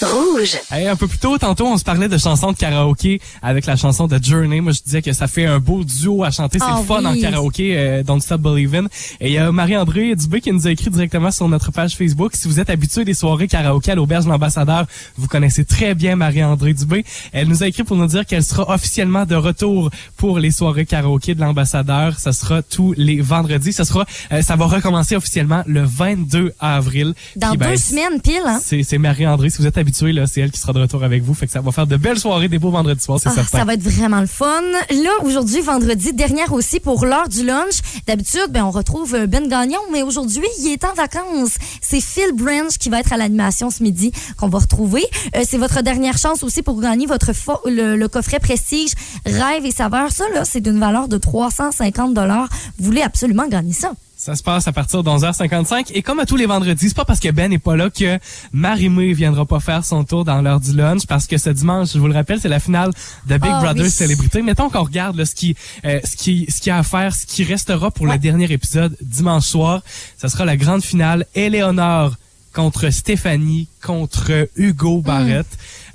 Rouge. 0.04 0.58
Hey, 0.72 0.88
un 0.88 0.96
peu 0.96 1.08
plus 1.08 1.18
tôt, 1.18 1.38
tantôt, 1.38 1.68
on 1.68 1.78
se 1.78 1.84
parlait 1.84 2.08
de 2.10 2.18
chansons 2.18 2.52
de 2.52 2.58
karaoké 2.58 3.22
avec 3.42 3.66
la 3.66 3.76
chanson 3.76 4.08
de 4.08 4.20
Journey. 4.22 4.62
Moi, 4.62 4.72
je 4.74 4.82
disais 4.82 5.02
que 5.02 5.14
ça 5.14 5.28
fait 5.28 5.46
un 5.46 5.60
beau 5.60 5.84
duo 5.84 6.24
à 6.24 6.32
chanter. 6.32 6.60
C'est 6.60 6.66
Ah 6.68 6.80
le 6.80 6.86
fun 6.86 7.00
oui. 7.00 7.06
en 7.06 7.22
karaoké, 7.22 7.78
euh, 7.78 8.04
Don't 8.04 8.20
Stop 8.20 8.42
Believin'. 8.42 8.88
Et 9.22 9.28
il 9.28 9.34
y 9.34 9.38
a 9.38 9.52
Marie-André 9.52 10.16
Dubé 10.16 10.42
qui 10.42 10.52
nous 10.52 10.68
a 10.68 10.72
écrit 10.72 10.90
directement 10.90 11.32
sur 11.32 11.48
notre 11.48 11.72
page 11.72 11.96
Facebook. 11.96 12.34
Si 12.36 12.48
vous 12.48 12.60
êtes 12.60 12.70
habitué 12.70 13.06
des 13.06 13.14
soirées 13.14 13.48
karaoké 13.48 13.92
à 13.92 13.96
l'Auberge 13.96 14.26
de 14.26 14.30
l'Ambassadeur, 14.30 14.86
vous 15.18 15.28
connaissez 15.28 15.64
très 15.66 15.96
bien 15.96 16.16
Marie-André 16.16 16.74
Dubé. 16.74 17.06
Elle 17.32 17.48
nous 17.48 17.64
a 17.64 17.68
écrit 17.68 17.84
pour 17.84 17.96
nous 17.98 18.08
dire 18.08 18.26
qu'elle 18.26 18.44
sera 18.44 18.70
officiellement 18.74 19.26
de 19.26 19.36
retour 19.36 19.90
pour 20.18 20.40
les 20.40 20.52
soirées 20.52 20.86
karaoké 20.86 21.36
de 21.36 21.40
l'Ambassadeur. 21.42 22.20
Ça 22.20 22.34
sera 22.34 22.62
tous 22.62 22.94
les 22.98 23.22
vendredis. 23.22 23.74
Ça 23.74 23.86
sera, 23.86 24.06
euh, 24.32 24.42
ça 24.42 24.56
va 24.56 24.66
recommencer 24.66 25.16
officiellement 25.16 25.64
le 25.66 25.84
22 25.84 26.54
avril. 26.60 27.14
Dans 27.36 27.50
Puis, 27.50 27.58
ben, 27.58 27.70
deux 27.72 27.78
semaines 27.78 28.20
pile, 28.22 28.42
hein? 28.46 28.60
c'est, 28.62 28.84
c'est 28.84 28.98
Marie-André. 28.98 29.50
Si 29.50 29.60
vous 29.60 29.68
êtes 29.68 29.78
habitué, 29.78 29.93
là, 30.02 30.28
c'est 30.28 30.42
elle 30.42 30.52
qui 30.52 30.60
sera 30.60 30.74
de 30.74 30.80
retour 30.80 31.04
avec 31.04 31.24
vous. 31.24 31.34
Fait 31.34 31.46
que 31.46 31.52
ça 31.52 31.62
va 31.62 31.72
faire 31.72 31.88
de 31.88 31.96
belles 31.98 32.20
soirées, 32.20 32.48
des 32.50 32.60
beaux 32.60 32.72
vendredis 32.72 33.02
soirs, 33.04 33.20
c'est 33.22 33.30
Ah, 33.30 33.34
certain. 33.36 33.60
ça 33.60 33.66
va 33.66 33.74
être 33.76 33.84
vraiment 33.84 34.20
le 34.22 34.28
fun. 34.28 34.62
Là, 34.90 35.12
aujourd'hui, 35.24 35.62
vendredi, 35.62 36.14
dernière 36.14 36.54
aussi 36.54 36.80
pour 36.80 37.06
l'heure 37.06 37.30
du 37.30 37.46
lunch. 37.46 37.82
D'habitude, 38.08 38.48
ben, 38.50 38.64
on 38.66 38.72
retrouve 38.72 39.16
euh, 39.16 39.28
Ben 39.28 39.48
Gagnon, 39.48 39.80
mais 39.92 40.02
aujourd'hui, 40.02 40.46
il 40.62 40.72
est 40.72 40.84
en 40.84 40.94
vacances. 40.94 41.56
C'est 41.82 42.02
Phil 42.02 42.32
Branch 42.34 42.76
qui 42.78 42.90
va 42.90 43.00
être 43.00 43.14
à 43.14 43.18
l'animation 43.18 43.70
ce 43.70 43.84
midi 43.84 44.12
qu'on 44.38 44.50
va 44.50 44.60
retrouver. 44.60 45.04
Euh, 45.36 45.44
c'est 45.48 45.58
votre 45.58 45.82
dernière 45.82 46.18
chance 46.18 46.44
aussi 46.44 46.62
pour 46.62 46.80
gagner 46.82 47.06
votre 47.06 47.32
le 47.66 48.08
coffret 48.08 48.40
Prestige 48.40 48.92
Rêve 49.26 49.66
et 49.66 49.72
Saveur. 49.72 50.12
Ça, 50.12 50.26
là, 50.34 50.46
c'est 50.46 50.62
d'une 50.62 50.80
valeur 50.80 51.08
de 51.08 51.18
350 51.18 52.18
Vous 52.18 52.86
voulez 52.86 53.02
absolument 53.02 53.48
gagner 53.48 53.74
ça. 53.74 53.94
Ça 54.24 54.36
se 54.38 54.42
passe 54.42 54.70
à 54.70 54.72
partir 54.72 55.04
de 55.04 55.10
11h55. 55.10 55.92
Et 55.94 56.02
comme 56.02 56.18
à 56.20 56.26
tous 56.26 56.38
les 56.38 56.46
vendredis, 56.46 56.88
c'est 56.88 56.96
pas 56.96 57.04
parce 57.04 57.20
que 57.20 57.30
Ben 57.30 57.50
n'est 57.52 57.60
pas 57.60 57.76
là 57.76 57.90
que 57.90 58.18
Marie-Mé 58.54 59.12
viendra 59.12 59.46
pas 59.46 59.60
faire 59.60 59.84
son 59.84 60.06
tour 60.06 60.24
dans 60.24 60.42
l'heure 60.42 60.62
du 60.62 60.72
lunch 60.72 61.06
parce 61.08 61.28
que 61.28 61.38
ce 61.38 61.50
dimanche, 61.50 61.90
je 61.94 62.00
vous 62.00 62.08
le 62.08 62.14
rappelle, 62.14 62.40
c'est 62.40 62.48
la 62.48 62.62
finale 62.62 62.92
de 63.28 63.38
Big 63.38 63.52
Ah, 63.54 63.60
Brother 63.62 63.84
oui. 63.84 63.92
Célébrité. 63.92 64.42
Mettons 64.42 64.70
qu'on 64.70 64.84
regarde 64.84 65.18
là, 65.18 65.26
ce 65.26 65.36
qui, 65.36 65.58
euh, 65.84 66.00
ce 66.06 66.16
qui, 66.16 66.46
ce 66.50 66.62
qu'il 66.62 66.70
y 66.70 66.72
a 66.72 66.78
à 66.78 66.84
faire, 66.84 67.14
ce 67.14 67.26
qui 67.26 67.44
restera 67.44 67.92
pour 67.92 68.08
le 68.08 68.18
dernier 68.18 68.50
épisode 68.50 68.96
dimanche 69.02 69.44
soir. 69.44 69.82
Ça 70.18 70.30
sera 70.30 70.46
la 70.46 70.56
grande 70.56 70.84
finale. 70.84 71.26
Éléonore 71.36 72.14
contre 72.54 72.90
Stéphanie 72.90 73.68
contre 73.82 74.48
Hugo 74.56 75.02
Barrett. 75.02 75.48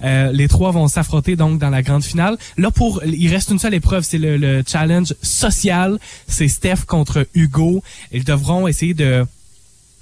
Euh, 0.03 0.31
les 0.33 0.49
trois 0.49 0.71
vont 0.71 0.89
s'affronter 0.89 1.37
donc 1.37 1.59
dans 1.59 1.71
la 1.71 1.83
grande 1.83 2.05
finale. 2.05 2.37
Là 2.57 2.71
pour 2.71 3.03
il 3.05 3.29
reste 3.29 3.51
une 3.51 3.59
seule 3.59 3.75
épreuve, 3.75 4.03
c'est 4.05 4.19
le, 4.19 4.37
le 4.37 4.63
challenge 4.67 5.15
social. 5.23 5.99
C'est 6.27 6.49
Steph 6.49 6.85
contre 6.87 7.27
Hugo. 7.35 7.83
Ils 8.13 8.25
devront 8.25 8.67
essayer 8.69 8.95
de 8.95 9.25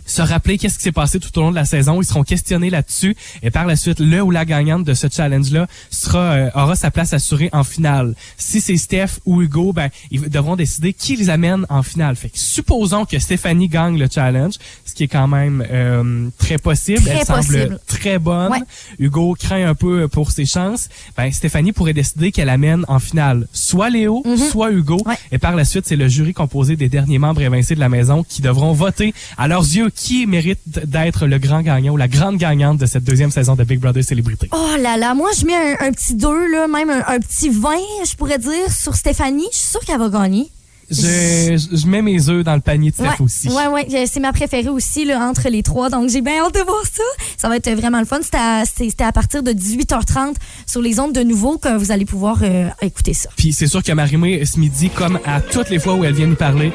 se 0.06 0.22
rappeler 0.22 0.58
qu'est-ce 0.58 0.78
qui 0.78 0.84
s'est 0.84 0.92
passé 0.92 1.20
tout 1.20 1.36
au 1.38 1.42
long 1.42 1.50
de 1.50 1.56
la 1.56 1.64
saison. 1.64 2.00
Ils 2.00 2.06
seront 2.06 2.22
questionnés 2.22 2.70
là-dessus 2.70 3.16
et 3.42 3.50
par 3.50 3.66
la 3.66 3.76
suite, 3.76 4.00
le 4.00 4.22
ou 4.22 4.30
la 4.30 4.44
gagnante 4.44 4.84
de 4.84 4.94
ce 4.94 5.08
challenge-là 5.10 5.66
sera 5.90 6.18
euh, 6.18 6.50
aura 6.54 6.76
sa 6.76 6.90
place 6.90 7.12
assurée 7.12 7.50
en 7.52 7.64
finale. 7.64 8.14
Si 8.38 8.60
c'est 8.60 8.76
Steph 8.76 9.20
ou 9.24 9.42
Hugo, 9.42 9.72
ben 9.72 9.90
ils 10.10 10.28
devront 10.28 10.56
décider 10.56 10.92
qui 10.92 11.16
les 11.16 11.30
amène 11.30 11.66
en 11.68 11.82
finale. 11.82 12.16
Fait 12.16 12.28
que 12.28 12.38
supposons 12.38 13.04
que 13.04 13.18
Stéphanie 13.18 13.68
gagne 13.68 13.98
le 13.98 14.08
challenge, 14.12 14.54
ce 14.84 14.94
qui 14.94 15.04
est 15.04 15.08
quand 15.08 15.28
même 15.28 15.64
euh, 15.70 16.28
très 16.38 16.58
possible. 16.58 17.02
Très 17.02 17.18
Elle 17.18 17.26
semble 17.26 17.78
très 17.86 18.18
bonne. 18.18 18.52
Ouais. 18.52 18.62
Hugo 18.98 19.34
craint 19.38 19.68
un 19.68 19.74
peu 19.74 20.08
pour 20.08 20.30
ses 20.30 20.46
chances. 20.46 20.88
Ben 21.16 21.30
Stéphanie 21.32 21.72
pourrait 21.72 21.92
décider 21.92 22.32
qu'elle 22.32 22.48
amène 22.48 22.84
en 22.88 22.98
finale 22.98 23.46
soit 23.52 23.90
Léo, 23.90 24.22
soit 24.50 24.70
Hugo. 24.70 25.02
Ouais. 25.06 25.16
Et 25.32 25.38
par 25.38 25.54
la 25.56 25.64
suite, 25.64 25.86
c'est 25.86 25.96
le 25.96 26.08
jury 26.08 26.32
composé 26.32 26.76
des 26.76 26.88
derniers 26.88 27.18
membres 27.18 27.40
évincés 27.42 27.74
de 27.74 27.80
la 27.80 27.88
maison 27.88 28.22
qui 28.22 28.42
devront 28.42 28.72
voter 28.72 29.14
à 29.36 29.48
leurs 29.48 29.62
yeux 29.62 29.90
qui 29.96 30.26
mérite 30.26 30.60
d'être 30.66 31.26
le 31.26 31.38
grand 31.38 31.62
gagnant 31.62 31.94
ou 31.94 31.96
la 31.96 32.06
grande 32.08 32.36
gagnante 32.36 32.78
de 32.78 32.86
cette 32.86 33.04
deuxième 33.04 33.30
saison 33.30 33.56
de 33.56 33.64
Big 33.64 33.80
Brother 33.80 34.04
Célébrité? 34.04 34.48
Oh 34.52 34.76
là 34.80 34.96
là, 34.96 35.14
moi 35.14 35.30
je 35.38 35.44
mets 35.46 35.54
un, 35.54 35.86
un 35.88 35.92
petit 35.92 36.14
2, 36.14 36.52
là, 36.52 36.68
même 36.68 36.90
un, 36.90 37.02
un 37.08 37.18
petit 37.18 37.48
20, 37.48 37.70
je 38.08 38.14
pourrais 38.14 38.38
dire, 38.38 38.70
sur 38.70 38.94
Stéphanie. 38.94 39.46
Je 39.50 39.56
suis 39.56 39.66
sûre 39.70 39.80
qu'elle 39.80 39.98
va 39.98 40.08
gagner. 40.08 40.48
Je, 40.88 41.56
je 41.72 41.86
mets 41.88 42.00
mes 42.00 42.28
œufs 42.28 42.44
dans 42.44 42.54
le 42.54 42.60
panier 42.60 42.90
de 42.90 42.94
Steph 42.94 43.04
ouais, 43.04 43.14
aussi. 43.20 43.48
Ouais, 43.48 43.66
ouais, 43.66 44.06
c'est 44.06 44.20
ma 44.20 44.32
préférée 44.32 44.68
aussi 44.68 45.04
là, 45.04 45.18
entre 45.28 45.48
les 45.48 45.64
trois, 45.64 45.90
donc 45.90 46.08
j'ai 46.10 46.20
bien 46.20 46.44
hâte 46.44 46.54
de 46.54 46.60
voir 46.60 46.82
ça. 46.84 47.02
Ça 47.36 47.48
va 47.48 47.56
être 47.56 47.68
vraiment 47.72 47.98
le 47.98 48.04
fun. 48.06 48.20
C'était 48.22 48.36
à, 48.36 48.62
c'est- 48.64 48.90
c'était 48.90 49.02
à 49.02 49.10
partir 49.10 49.42
de 49.42 49.50
18h30 49.52 50.36
sur 50.64 50.80
les 50.80 51.00
ondes 51.00 51.12
de 51.12 51.24
nouveau 51.24 51.58
que 51.58 51.76
vous 51.76 51.90
allez 51.90 52.04
pouvoir 52.04 52.38
euh, 52.42 52.68
écouter 52.82 53.14
ça. 53.14 53.30
Puis 53.36 53.52
c'est 53.52 53.66
sûr 53.66 53.82
que 53.82 53.90
Marimé, 53.90 54.44
ce 54.44 54.60
midi, 54.60 54.88
comme 54.90 55.18
à 55.26 55.40
toutes 55.40 55.70
les 55.70 55.80
fois 55.80 55.94
où 55.94 56.04
elle 56.04 56.14
vient 56.14 56.28
nous 56.28 56.36
parler, 56.36 56.70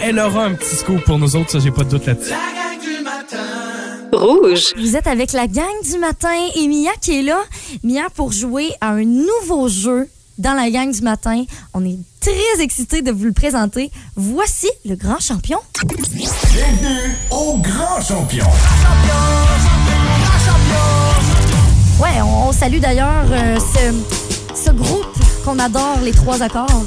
elle 0.00 0.18
aura 0.18 0.44
un 0.44 0.54
petit 0.54 0.76
scoop 0.76 1.02
pour 1.04 1.18
nous 1.18 1.36
autres, 1.36 1.50
ça 1.50 1.58
j'ai 1.58 1.70
pas 1.70 1.84
de 1.84 1.90
doute 1.90 2.06
là-dessus. 2.06 2.30
La 2.30 2.36
gang 2.36 2.80
du 2.80 3.02
matin 3.02 3.36
Rouge. 4.12 4.72
Vous 4.78 4.96
êtes 4.96 5.06
avec 5.06 5.32
la 5.32 5.46
gang 5.46 5.64
du 5.84 5.98
matin 5.98 6.34
et 6.54 6.68
Mia 6.68 6.92
qui 7.00 7.18
est 7.18 7.22
là. 7.22 7.38
Mia 7.82 8.08
pour 8.14 8.32
jouer 8.32 8.72
à 8.80 8.90
un 8.90 9.04
nouveau 9.04 9.68
jeu 9.68 10.08
dans 10.38 10.54
la 10.54 10.70
gang 10.70 10.90
du 10.90 11.02
matin. 11.02 11.44
On 11.74 11.84
est 11.84 11.98
très 12.20 12.62
excités 12.62 13.02
de 13.02 13.10
vous 13.10 13.24
le 13.24 13.32
présenter. 13.32 13.90
Voici 14.16 14.68
le 14.84 14.96
grand 14.96 15.20
champion. 15.20 15.58
Bienvenue 15.84 17.16
au 17.30 17.56
grand 17.58 18.00
champion. 18.00 18.46
Ouais, 22.00 22.20
on, 22.22 22.48
on 22.48 22.52
salue 22.52 22.78
d'ailleurs 22.78 23.24
euh, 23.30 23.56
ce, 23.58 24.64
ce 24.64 24.70
groupe 24.70 25.06
qu'on 25.44 25.58
adore, 25.58 25.98
les 26.02 26.12
trois 26.12 26.42
accords. 26.42 26.84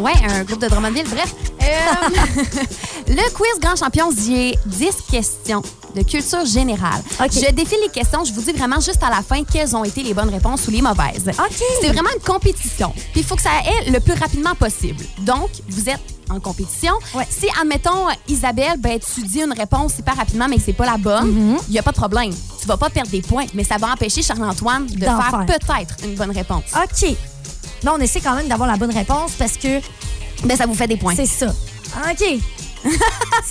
Ouais, 0.00 0.12
un 0.28 0.42
groupe 0.44 0.60
de 0.60 0.68
Drummondville. 0.68 1.04
Bref, 1.08 1.34
le 3.08 3.30
quiz 3.34 3.60
Grand 3.60 3.76
Champion, 3.76 4.10
j'ai 4.26 4.56
10 4.66 4.88
questions 5.10 5.62
de 5.94 6.02
culture 6.02 6.44
générale. 6.44 7.02
Je 7.20 7.50
défile 7.52 7.78
les 7.82 7.88
questions. 7.88 8.24
Je 8.24 8.32
vous 8.32 8.42
dis 8.42 8.52
vraiment 8.52 8.80
juste 8.80 9.02
à 9.02 9.10
la 9.10 9.22
fin 9.22 9.42
quelles 9.44 9.74
ont 9.74 9.82
été 9.84 10.02
les 10.02 10.14
bonnes 10.14 10.28
réponses 10.30 10.66
ou 10.68 10.70
les 10.70 10.82
mauvaises. 10.82 11.24
C'est 11.80 11.88
vraiment 11.88 12.10
une 12.14 12.22
compétition. 12.22 12.92
Puis 13.12 13.20
il 13.20 13.24
faut 13.24 13.34
que 13.36 13.42
ça 13.42 13.50
aille 13.50 13.90
le 13.90 13.98
plus 14.00 14.14
rapidement 14.14 14.54
possible. 14.54 15.04
Donc, 15.20 15.50
vous 15.68 15.88
êtes 15.88 16.00
en 16.28 16.38
compétition. 16.38 16.92
Ouais. 17.14 17.26
Si, 17.28 17.48
admettons, 17.60 18.06
Isabelle, 18.28 18.76
ben, 18.78 19.00
tu 19.00 19.20
dis 19.22 19.40
une 19.40 19.52
réponse 19.52 19.94
super 19.94 20.16
rapidement, 20.16 20.46
mais 20.48 20.56
que 20.58 20.62
c'est 20.64 20.72
pas 20.72 20.86
la 20.86 20.96
bonne, 20.96 21.26
il 21.26 21.56
Mm-hmm. 21.56 21.70
n'y 21.70 21.78
a 21.80 21.82
pas 21.82 21.90
de 21.90 21.96
problème. 21.96 22.32
Tu 22.60 22.66
vas 22.68 22.76
pas 22.76 22.88
perdre 22.88 23.10
des 23.10 23.22
points, 23.22 23.46
mais 23.54 23.64
ça 23.64 23.78
va 23.78 23.88
empêcher 23.92 24.22
Charles-Antoine 24.22 24.86
de 24.86 25.04
faire, 25.04 25.28
faire. 25.30 25.46
peut-être 25.46 25.96
une 26.04 26.14
bonne 26.14 26.30
réponse. 26.30 26.62
OK. 26.76 27.16
Là, 27.82 27.94
on 27.96 28.00
essaie 28.00 28.20
quand 28.20 28.34
même 28.36 28.46
d'avoir 28.46 28.68
la 28.70 28.76
bonne 28.76 28.94
réponse 28.94 29.32
parce 29.38 29.56
que 29.56 29.80
Ben, 30.44 30.56
ça 30.56 30.66
vous 30.66 30.74
fait 30.74 30.86
des 30.88 30.96
points. 30.96 31.14
c'est 31.14 31.26
ça. 31.26 31.46
OK. 31.48 32.38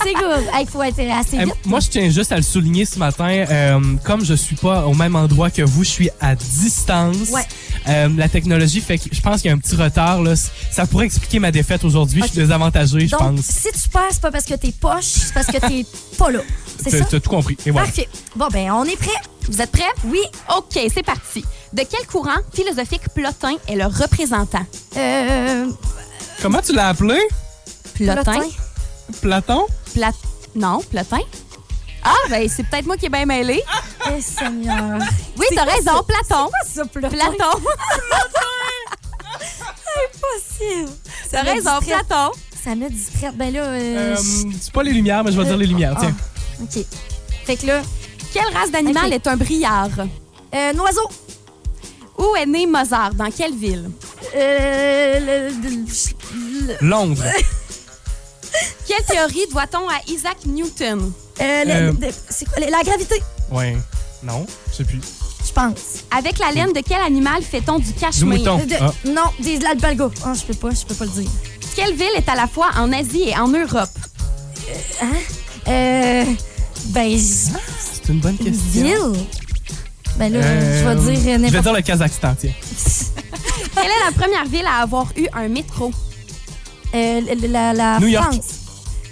c'est 0.03 0.13
good. 0.13 0.43
Il 0.59 0.67
faut 0.67 0.81
être 0.81 0.99
assez 1.11 1.37
Euh, 1.37 1.45
moi, 1.65 1.79
je 1.79 1.87
tiens 1.89 2.09
juste 2.09 2.31
à 2.31 2.35
le 2.37 2.41
souligner 2.41 2.85
ce 2.85 2.97
matin. 2.97 3.27
euh, 3.29 3.79
comme 4.03 4.25
je 4.25 4.33
suis 4.33 4.55
pas 4.55 4.87
au 4.87 4.95
même 4.95 5.15
endroit 5.15 5.51
que 5.51 5.61
vous, 5.61 5.83
je 5.83 5.89
suis 5.89 6.09
à 6.19 6.33
distance. 6.33 7.29
Ouais. 7.31 7.45
Euh, 7.87 8.09
la 8.17 8.27
technologie 8.27 8.81
fait 8.81 8.97
que 8.97 9.03
je 9.11 9.21
pense 9.21 9.41
qu'il 9.41 9.49
y 9.49 9.51
a 9.51 9.55
un 9.55 9.59
petit 9.59 9.75
retard. 9.75 10.23
Là. 10.23 10.33
Ça 10.35 10.87
pourrait 10.87 11.05
expliquer 11.05 11.37
ma 11.37 11.51
défaite 11.51 11.83
aujourd'hui. 11.83 12.21
Je 12.23 12.27
suis 12.27 12.37
désavantagé, 12.37 13.07
je 13.07 13.15
pense. 13.15 13.41
si 13.41 13.67
tu 13.71 13.89
perds, 13.89 14.01
c'est 14.11 14.21
pas 14.21 14.31
parce 14.31 14.45
que 14.45 14.55
t'es 14.55 14.71
poche, 14.71 15.03
c'est 15.03 15.33
parce 15.33 15.47
que 15.47 15.57
t'es 15.57 15.85
pas 16.17 16.31
là. 16.31 16.39
C'est 16.83 16.97
ça? 16.97 17.05
t'as 17.05 17.19
tout 17.19 17.29
compris. 17.29 17.55
Et 17.67 17.71
voilà. 17.71 17.85
Parfait. 17.87 18.09
Bon, 18.35 18.47
ben, 18.51 18.71
on 18.71 18.83
est 18.85 18.97
prêt. 18.97 19.11
Vous 19.47 19.61
êtes 19.61 19.71
prêts? 19.71 19.83
Oui. 20.05 20.19
OK, 20.57 20.79
c'est 20.91 21.05
parti. 21.05 21.43
De 21.73 21.83
quel 21.89 22.07
courant 22.07 22.37
philosophique 22.53 23.01
Plotin 23.13 23.53
est 23.67 23.75
le 23.75 23.85
représentant? 23.85 24.65
Euh. 24.97 25.67
Comment 26.41 26.61
tu 26.61 26.73
l'as 26.73 26.89
appelé? 26.89 27.19
Plotin? 27.95 28.23
Plotin. 28.23 28.41
Platon? 29.21 29.65
Plat... 29.93 30.11
Non, 30.55 30.79
Plotin? 30.89 31.19
Ah, 32.03 32.13
ben 32.29 32.47
c'est 32.47 32.63
peut-être 32.63 32.85
moi 32.85 32.95
qui 32.97 33.07
ai 33.07 33.09
bien 33.09 33.25
mêlé. 33.25 33.61
Eh, 34.09 34.21
Seigneur. 34.21 34.99
Oui, 35.37 35.45
C'est 35.49 35.55
t'as 35.55 35.63
raison, 35.65 35.97
ça? 35.97 36.03
Platon. 36.07 36.49
C'est 36.65 36.73
quoi 36.81 36.83
ça, 36.83 36.85
Plotin? 36.85 37.09
Platon. 37.09 37.59
Impossible. 40.05 40.91
T'as 41.29 41.41
raison. 41.41 41.79
Platon. 41.81 42.31
Ça 42.63 42.75
me 42.75 42.89
distraite. 42.89 43.35
Ben 43.35 43.53
là, 43.53 43.63
Euh, 43.63 44.15
euh, 44.15 44.17
c'est 44.61 44.71
pas 44.71 44.83
les 44.83 44.91
lumières, 44.93 45.23
mais 45.23 45.31
je 45.31 45.37
vais 45.39 45.45
dire 45.45 45.57
les 45.57 45.67
lumières. 45.67 45.95
Tiens. 45.99 46.15
Ah, 46.17 46.63
OK. 46.63 46.85
Fait 47.45 47.55
que 47.57 47.65
là, 47.65 47.81
Quelle 48.33 48.53
race 48.53 48.71
d'animal 48.71 49.11
est 49.13 49.27
un 49.27 49.35
briard? 49.37 49.89
euh, 49.99 50.71
un 50.73 50.79
oiseau. 50.79 51.09
Où 52.17 52.35
est 52.35 52.45
né 52.45 52.65
Mozart? 52.65 53.13
Dans 53.13 53.31
quelle 53.31 53.55
ville? 53.55 53.89
Euh, 54.35 55.19
le- 55.19 55.49
le- 55.53 55.69
le- 55.69 55.85
Londres. 56.81 57.23
Quelle 58.87 59.03
théorie 59.05 59.45
doit-on 59.51 59.87
à 59.87 59.99
Isaac 60.07 60.37
Newton? 60.45 61.11
euh, 61.41 61.63
le- 61.65 61.71
Euh. 62.07 62.11
c'est 62.29 62.45
quoi? 62.45 62.59
La 62.67 62.81
gravité, 62.83 63.21
ouais. 63.51 63.77
Non, 64.23 64.45
je 64.71 64.77
sais 64.77 64.83
plus. 64.83 64.99
je 65.47 65.53
pense. 65.53 66.03
Avec 66.11 66.37
la 66.39 66.51
laine 66.51 66.73
de 66.73 66.81
quel 66.81 66.99
animal 67.01 67.41
fait-on 67.43 67.79
du 67.79 67.85
Du 67.85 67.93
cachemire? 67.93 68.37
mouton. 68.39 68.59
Euh, 68.59 68.65
de- 68.65 68.75
Ah. 68.81 68.91
Non, 69.05 69.23
des 69.39 69.57
de 69.59 69.63
l'alpago. 69.63 70.11
Ah, 70.25 70.33
je 70.33 70.41
peux 70.43 70.53
pas, 70.55 70.71
je 70.71 70.85
peux 70.85 70.95
pas 70.95 71.05
le 71.05 71.11
dire. 71.11 71.29
Quelle 71.75 71.93
ville 71.95 72.09
est 72.17 72.27
à 72.27 72.35
la 72.35 72.47
fois 72.47 72.69
en 72.77 72.91
Asie 72.91 73.29
et 73.29 73.37
en 73.37 73.47
Europe? 73.47 73.89
Euh, 75.67 76.23
ben, 76.87 77.09
j- 77.11 77.17
C'est 77.93 78.09
une 78.11 78.19
bonne 78.19 78.35
une 78.41 78.45
question. 78.51 78.81
ville? 79.11 79.25
Ben 80.17 80.33
là, 80.33 80.39
Euh, 80.43 80.79
je 80.81 80.87
vais 80.87 80.95
dire 80.95 81.11
euh, 81.11 81.15
Je 81.15 81.19
vais 81.29 81.37
n'importe 81.37 81.63
dire 81.63 81.73
le 81.73 81.81
Kazakhstan, 81.81 82.35
tiens. 82.39 82.51
Quelle 83.75 83.85
est 83.85 84.05
la 84.05 84.11
première 84.11 84.45
ville 84.45 84.65
à 84.65 84.81
avoir 84.81 85.07
eu 85.15 85.27
un 85.33 85.47
métro? 85.47 85.91
Euh, 86.95 87.21
la, 87.47 87.99
New 87.99 88.07
York. 88.07 88.31
France. 88.33 88.45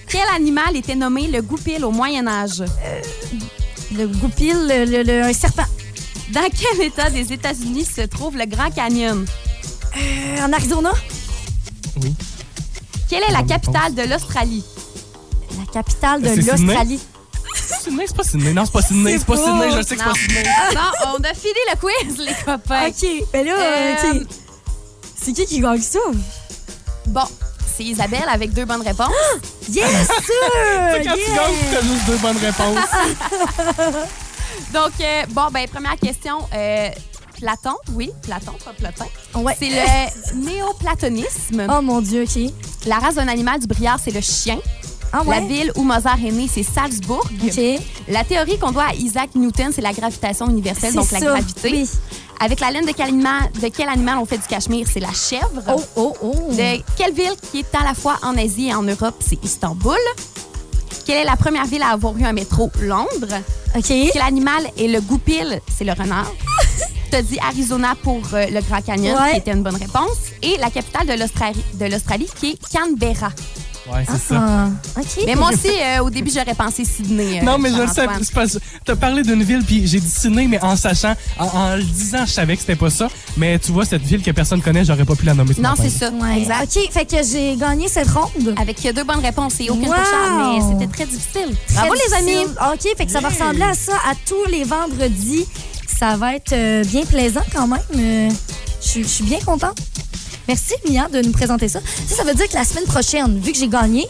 Quel 0.08 0.28
animal 0.36 0.76
était 0.76 0.96
nommé 0.96 1.28
le 1.28 1.42
goupil 1.42 1.84
au 1.86 1.92
Moyen 1.92 2.28
Âge? 2.28 2.64
Le 3.94 4.08
goupil, 4.08 4.56
le, 4.68 4.86
le- 4.86 5.04
le- 5.04 5.24
un 5.24 5.34
serpent. 5.34 5.66
Dans 6.32 6.50
quel 6.50 6.86
état 6.86 7.10
des 7.10 7.32
États-Unis 7.34 7.86
se 7.86 8.02
trouve 8.02 8.38
le 8.38 8.46
Grand 8.46 8.70
Canyon? 8.72 9.26
Euh, 9.98 10.46
en 10.46 10.52
Arizona? 10.54 10.92
Oui. 12.02 12.14
Quelle 13.10 13.24
est 13.24 13.32
la 13.32 13.40
Bonne 13.40 13.48
capitale 13.48 13.96
de 13.96 14.02
l'Australie? 14.04 14.64
La 15.58 15.72
capitale 15.72 16.22
de 16.22 16.28
C'est 16.28 16.42
Sydney? 16.42 16.66
l'Australie. 16.68 17.00
Sydney, 17.84 18.04
c'est 18.08 18.16
pas 18.18 18.24
Sydney. 18.24 18.54
Non, 18.54 18.66
c'est 18.66 18.72
pas 18.74 18.82
Sydney. 18.82 19.12
C'est 19.14 19.20
C'est 19.20 19.26
pas. 19.26 19.38
Sydney. 19.38 19.72
Je 19.72 19.82
sais 19.82 19.96
que 19.96 20.02
c'est 20.02 20.06
Non. 20.06 20.12
pas 20.12 20.20
Sydney. 20.20 20.44
Bon, 20.74 21.10
on 21.18 21.24
a 21.24 21.34
fini 21.34 21.54
le 21.72 21.78
quiz, 21.80 22.18
les 22.20 22.34
copains. 22.46 22.88
OK. 22.88 23.24
Ben 23.34 23.46
là, 23.46 23.54
Euh, 23.58 24.14
OK. 24.14 24.28
C'est 25.22 25.34
qui 25.34 25.46
qui 25.46 25.60
gagne 25.60 25.82
ça? 25.82 26.00
Bon, 27.08 27.24
c'est 27.78 27.84
Isabelle 27.84 28.26
avec 28.28 28.52
deux 28.54 28.66
bonnes 28.66 28.82
réponses. 28.82 29.08
Yes, 29.70 29.86
sir! 30.08 30.16
C'est 30.92 31.04
quand 31.06 31.14
tu 31.14 31.32
gagnes, 31.36 31.72
t'as 31.72 31.82
juste 31.82 32.06
deux 32.08 32.18
bonnes 32.18 32.38
réponses. 32.38 32.90
Donc, 34.74 34.92
euh, 35.02 35.24
bon, 35.30 35.48
ben, 35.52 35.68
première 35.68 35.96
question. 35.98 36.40
euh, 36.54 36.90
Platon, 37.40 37.76
oui, 37.94 38.10
Platon, 38.24 38.54
pas 38.66 38.74
Plotin. 38.74 39.06
Ouais. 39.36 39.56
C'est 39.60 39.70
le 39.70 40.44
néoplatonisme. 40.44 41.68
Oh 41.70 41.82
mon 41.82 42.02
Dieu, 42.02 42.24
OK. 42.24 42.52
La 42.88 42.96
race 42.98 43.16
d'un 43.16 43.28
animal 43.28 43.60
du 43.60 43.68
briard, 43.68 44.00
c'est 44.04 44.12
le 44.12 44.22
chien. 44.22 44.58
Ah 45.14 45.22
ouais? 45.24 45.40
La 45.40 45.46
ville 45.46 45.72
où 45.76 45.84
Mozart 45.84 46.18
est 46.26 46.32
né, 46.32 46.50
c'est 46.52 46.64
Salzbourg. 46.64 47.26
OK. 47.46 47.62
La 48.08 48.24
théorie 48.24 48.58
qu'on 48.58 48.72
doit 48.72 48.88
à 48.90 48.94
Isaac 48.96 49.36
Newton, 49.36 49.72
c'est 49.74 49.82
la 49.82 49.94
gravitation 49.94 50.50
universelle, 50.50 50.94
donc 50.96 51.12
la 51.12 51.20
ça, 51.20 51.26
gravité. 51.28 51.70
oui. 51.72 51.90
Avec 52.40 52.60
la 52.60 52.72
laine 52.72 52.86
de 52.86 52.92
quel, 52.92 53.08
animal, 53.08 53.52
de 53.62 53.68
quel 53.70 53.90
animal 53.90 54.18
on 54.20 54.26
fait 54.26 54.38
du 54.38 54.46
cachemire? 54.48 54.88
C'est 54.92 55.00
la 55.00 55.12
chèvre. 55.14 55.64
Oh, 55.70 55.84
oh, 55.96 56.16
oh. 56.22 56.34
De 56.52 56.82
quelle 56.96 57.14
ville 57.14 57.34
qui 57.52 57.60
est 57.60 57.76
à 57.76 57.84
la 57.84 57.94
fois 57.94 58.18
en 58.24 58.38
Asie 58.38 58.68
et 58.68 58.76
en 58.76 58.84
Europe? 58.84 59.16
C'est 59.20 59.44
Istanbul. 59.44 59.98
Quelle 61.06 61.18
est 61.18 61.24
la 61.26 61.36
première 61.38 61.66
ville 61.66 61.82
à 61.82 61.90
avoir 61.90 62.16
eu 62.18 62.26
un 62.26 62.34
métro? 62.34 62.70
Londres. 62.82 63.42
OK. 63.76 63.86
Quel 64.14 64.22
animal 64.22 64.68
est 64.78 64.88
le 64.88 65.02
goupil? 65.02 65.60
C'est 65.76 65.84
le 65.86 65.94
renard. 65.94 66.32
T'as 67.12 67.22
dit 67.22 67.40
Arizona 67.40 67.96
pour 68.04 68.22
euh, 68.34 68.46
le 68.48 68.60
Grand 68.62 68.82
Canyon, 68.82 69.16
Ouais. 69.18 69.32
qui 69.32 69.38
était 69.38 69.52
une 69.54 69.64
bonne 69.64 69.78
réponse. 69.78 70.18
Et 70.42 70.58
la 70.58 70.70
capitale 70.70 71.08
de 71.08 71.14
l'Australie, 71.14 71.64
de 71.76 71.86
l'Australie, 71.86 72.28
qui 72.40 72.52
est 72.52 72.60
Canberra. 72.78 73.30
Ouais, 73.92 74.04
c'est 74.10 74.34
ça. 74.34 74.36
Ah, 74.46 74.70
OK. 75.00 75.24
Mais 75.26 75.36
moi 75.36 75.50
aussi, 75.54 75.70
euh, 75.70 76.04
au 76.04 76.10
début, 76.10 76.30
j'aurais 76.34 76.54
pensé 76.56 76.84
Sydney. 76.84 77.40
euh, 77.40 77.44
Non, 77.46 77.58
mais 77.58 77.70
je 77.72 77.78
le 77.82 77.88
sais. 77.88 78.06
Parce- 78.34 78.60
T'as 78.84 78.96
parlé 78.96 79.22
d'une 79.24 79.44
ville, 79.44 79.64
puis 79.66 79.88
j'ai 79.88 80.00
dit 80.00 80.10
Sydney, 80.10 80.48
mais 80.48 80.62
en 80.64 80.76
sachant, 80.76 81.14
en, 81.40 81.46
en 81.46 81.76
le 81.76 81.84
disant, 81.84 82.26
je 82.26 82.32
savais 82.32 82.56
que 82.56 82.62
c'était 82.62 82.76
pas 82.76 82.90
ça. 82.90 83.08
Mais 83.38 83.60
tu 83.60 83.72
vois, 83.72 83.86
cette 83.86 84.02
ville 84.02 84.22
que 84.22 84.32
personne 84.32 84.62
connaît, 84.62 84.84
j'aurais 84.86 85.06
pas 85.06 85.16
pu 85.16 85.26
la 85.26 85.34
nommer 85.34 85.54
ce 85.54 85.62
Non, 85.62 85.74
c'est 85.80 85.90
ça. 85.90 86.10
Ouais. 86.12 86.40
Exact. 86.40 86.64
OK, 86.78 86.92
fait 86.92 87.06
que 87.06 87.18
j'ai 87.24 87.56
gagné 87.56 87.88
cette 87.88 88.10
ronde. 88.10 88.56
Avec 88.60 88.82
deux 88.94 89.04
bonnes 89.04 89.20
réponses 89.20 89.56
et 89.60 89.70
aucune 89.70 89.88
Wow. 89.88 89.94
pour 89.96 90.06
Charles, 90.06 90.56
mais 90.56 90.62
c'était 90.80 90.94
très 90.94 91.06
difficile. 91.06 91.56
Bravo, 91.74 91.94
Très 91.96 92.08
les 92.08 92.14
amis! 92.32 92.46
OK, 92.74 92.98
fait 92.98 93.06
que 93.06 93.12
ça 93.12 93.20
va 93.22 93.30
ressembler 93.30 93.62
à 93.64 93.74
ça 93.74 93.94
à 94.10 94.14
tous 94.26 94.50
les 94.52 94.64
vendredis. 94.64 95.46
Ça 96.00 96.16
va 96.18 96.36
être 96.36 96.54
euh, 96.54 96.84
bien 96.84 97.04
plaisant 97.06 97.42
quand 97.54 97.68
même. 97.68 97.80
Euh, 97.96 98.30
Je 98.80 98.88
suis- 98.90 99.04
je 99.04 99.08
suis 99.08 99.24
bien 99.24 99.40
contente. 99.46 99.80
Merci, 100.48 100.74
Mia, 100.90 101.08
de 101.10 101.22
nous 101.22 101.32
présenter 101.32 101.68
ça. 101.68 101.80
Ça, 102.08 102.16
ça 102.18 102.24
veut 102.24 102.34
dire 102.34 102.48
que 102.48 102.54
la 102.56 102.64
semaine 102.64 102.86
prochaine, 102.86 103.40
vu 103.40 103.52
que 103.52 103.58
j'ai 103.58 103.68
gagné, 103.68 104.08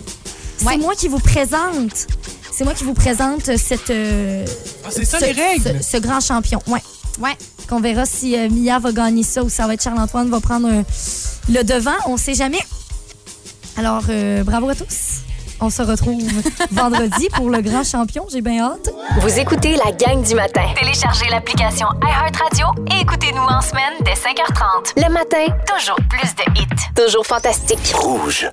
c'est 0.58 0.66
Ouais. 0.66 0.78
moi 0.78 0.96
qui 0.96 1.08
vous 1.08 1.20
présente. 1.20 2.08
C'est 2.52 2.64
moi 2.64 2.74
qui 2.74 2.84
vous 2.84 2.94
présente 2.94 3.56
cette. 3.58 3.90
euh, 3.90 4.46
Ah, 4.86 4.90
c'est 4.92 5.06
ça, 5.06 5.20
ce, 5.20 5.26
les 5.26 5.32
règles? 5.32 5.78
Ce, 5.84 5.92
ce 5.92 5.98
grand 5.98 6.20
champion. 6.20 6.60
Ouais. 6.68 6.82
Ouais. 7.20 7.36
Qu'on 7.70 7.80
verra 7.82 8.06
si 8.06 8.36
euh, 8.38 8.50
Mia 8.50 8.80
va 8.80 8.92
gagner 8.92 9.24
ça 9.24 9.44
ou 9.44 9.50
ça 9.50 9.68
va 9.68 9.74
être 9.74 9.84
Charles-Antoine 9.84 10.30
va 10.30 10.40
prendre 10.40 10.68
euh, 10.72 10.84
le 11.50 11.64
devant. 11.64 11.92
On 12.08 12.18
sait 12.18 12.34
jamais. 12.36 12.60
Alors, 13.76 14.04
euh, 14.10 14.44
bravo 14.44 14.70
à 14.70 14.76
tous. 14.76 15.22
On 15.60 15.70
se 15.70 15.82
retrouve 15.82 16.22
vendredi 16.72 17.30
pour 17.34 17.50
le 17.50 17.62
grand 17.62 17.84
champion. 17.84 18.26
J'ai 18.32 18.42
bien 18.42 18.64
hâte. 18.64 18.90
Vous 19.22 19.40
écoutez 19.40 19.76
la 19.76 19.92
gang 19.92 20.22
du 20.24 20.36
matin. 20.36 20.62
Téléchargez 20.80 21.28
l'application 21.30 21.88
iHeartRadio 22.04 22.68
et 22.96 23.02
écoutez-nous 23.02 23.42
en 23.42 23.62
semaine 23.62 23.94
dès 24.02 24.14
5h30. 24.14 24.94
Le 25.08 25.12
matin, 25.12 25.46
Toujours 25.66 25.98
plus 26.10 26.36
de 26.36 26.60
hits. 26.62 26.68
toujours 26.96 27.26
fantastique. 27.26 27.80
Rouge. 27.96 28.50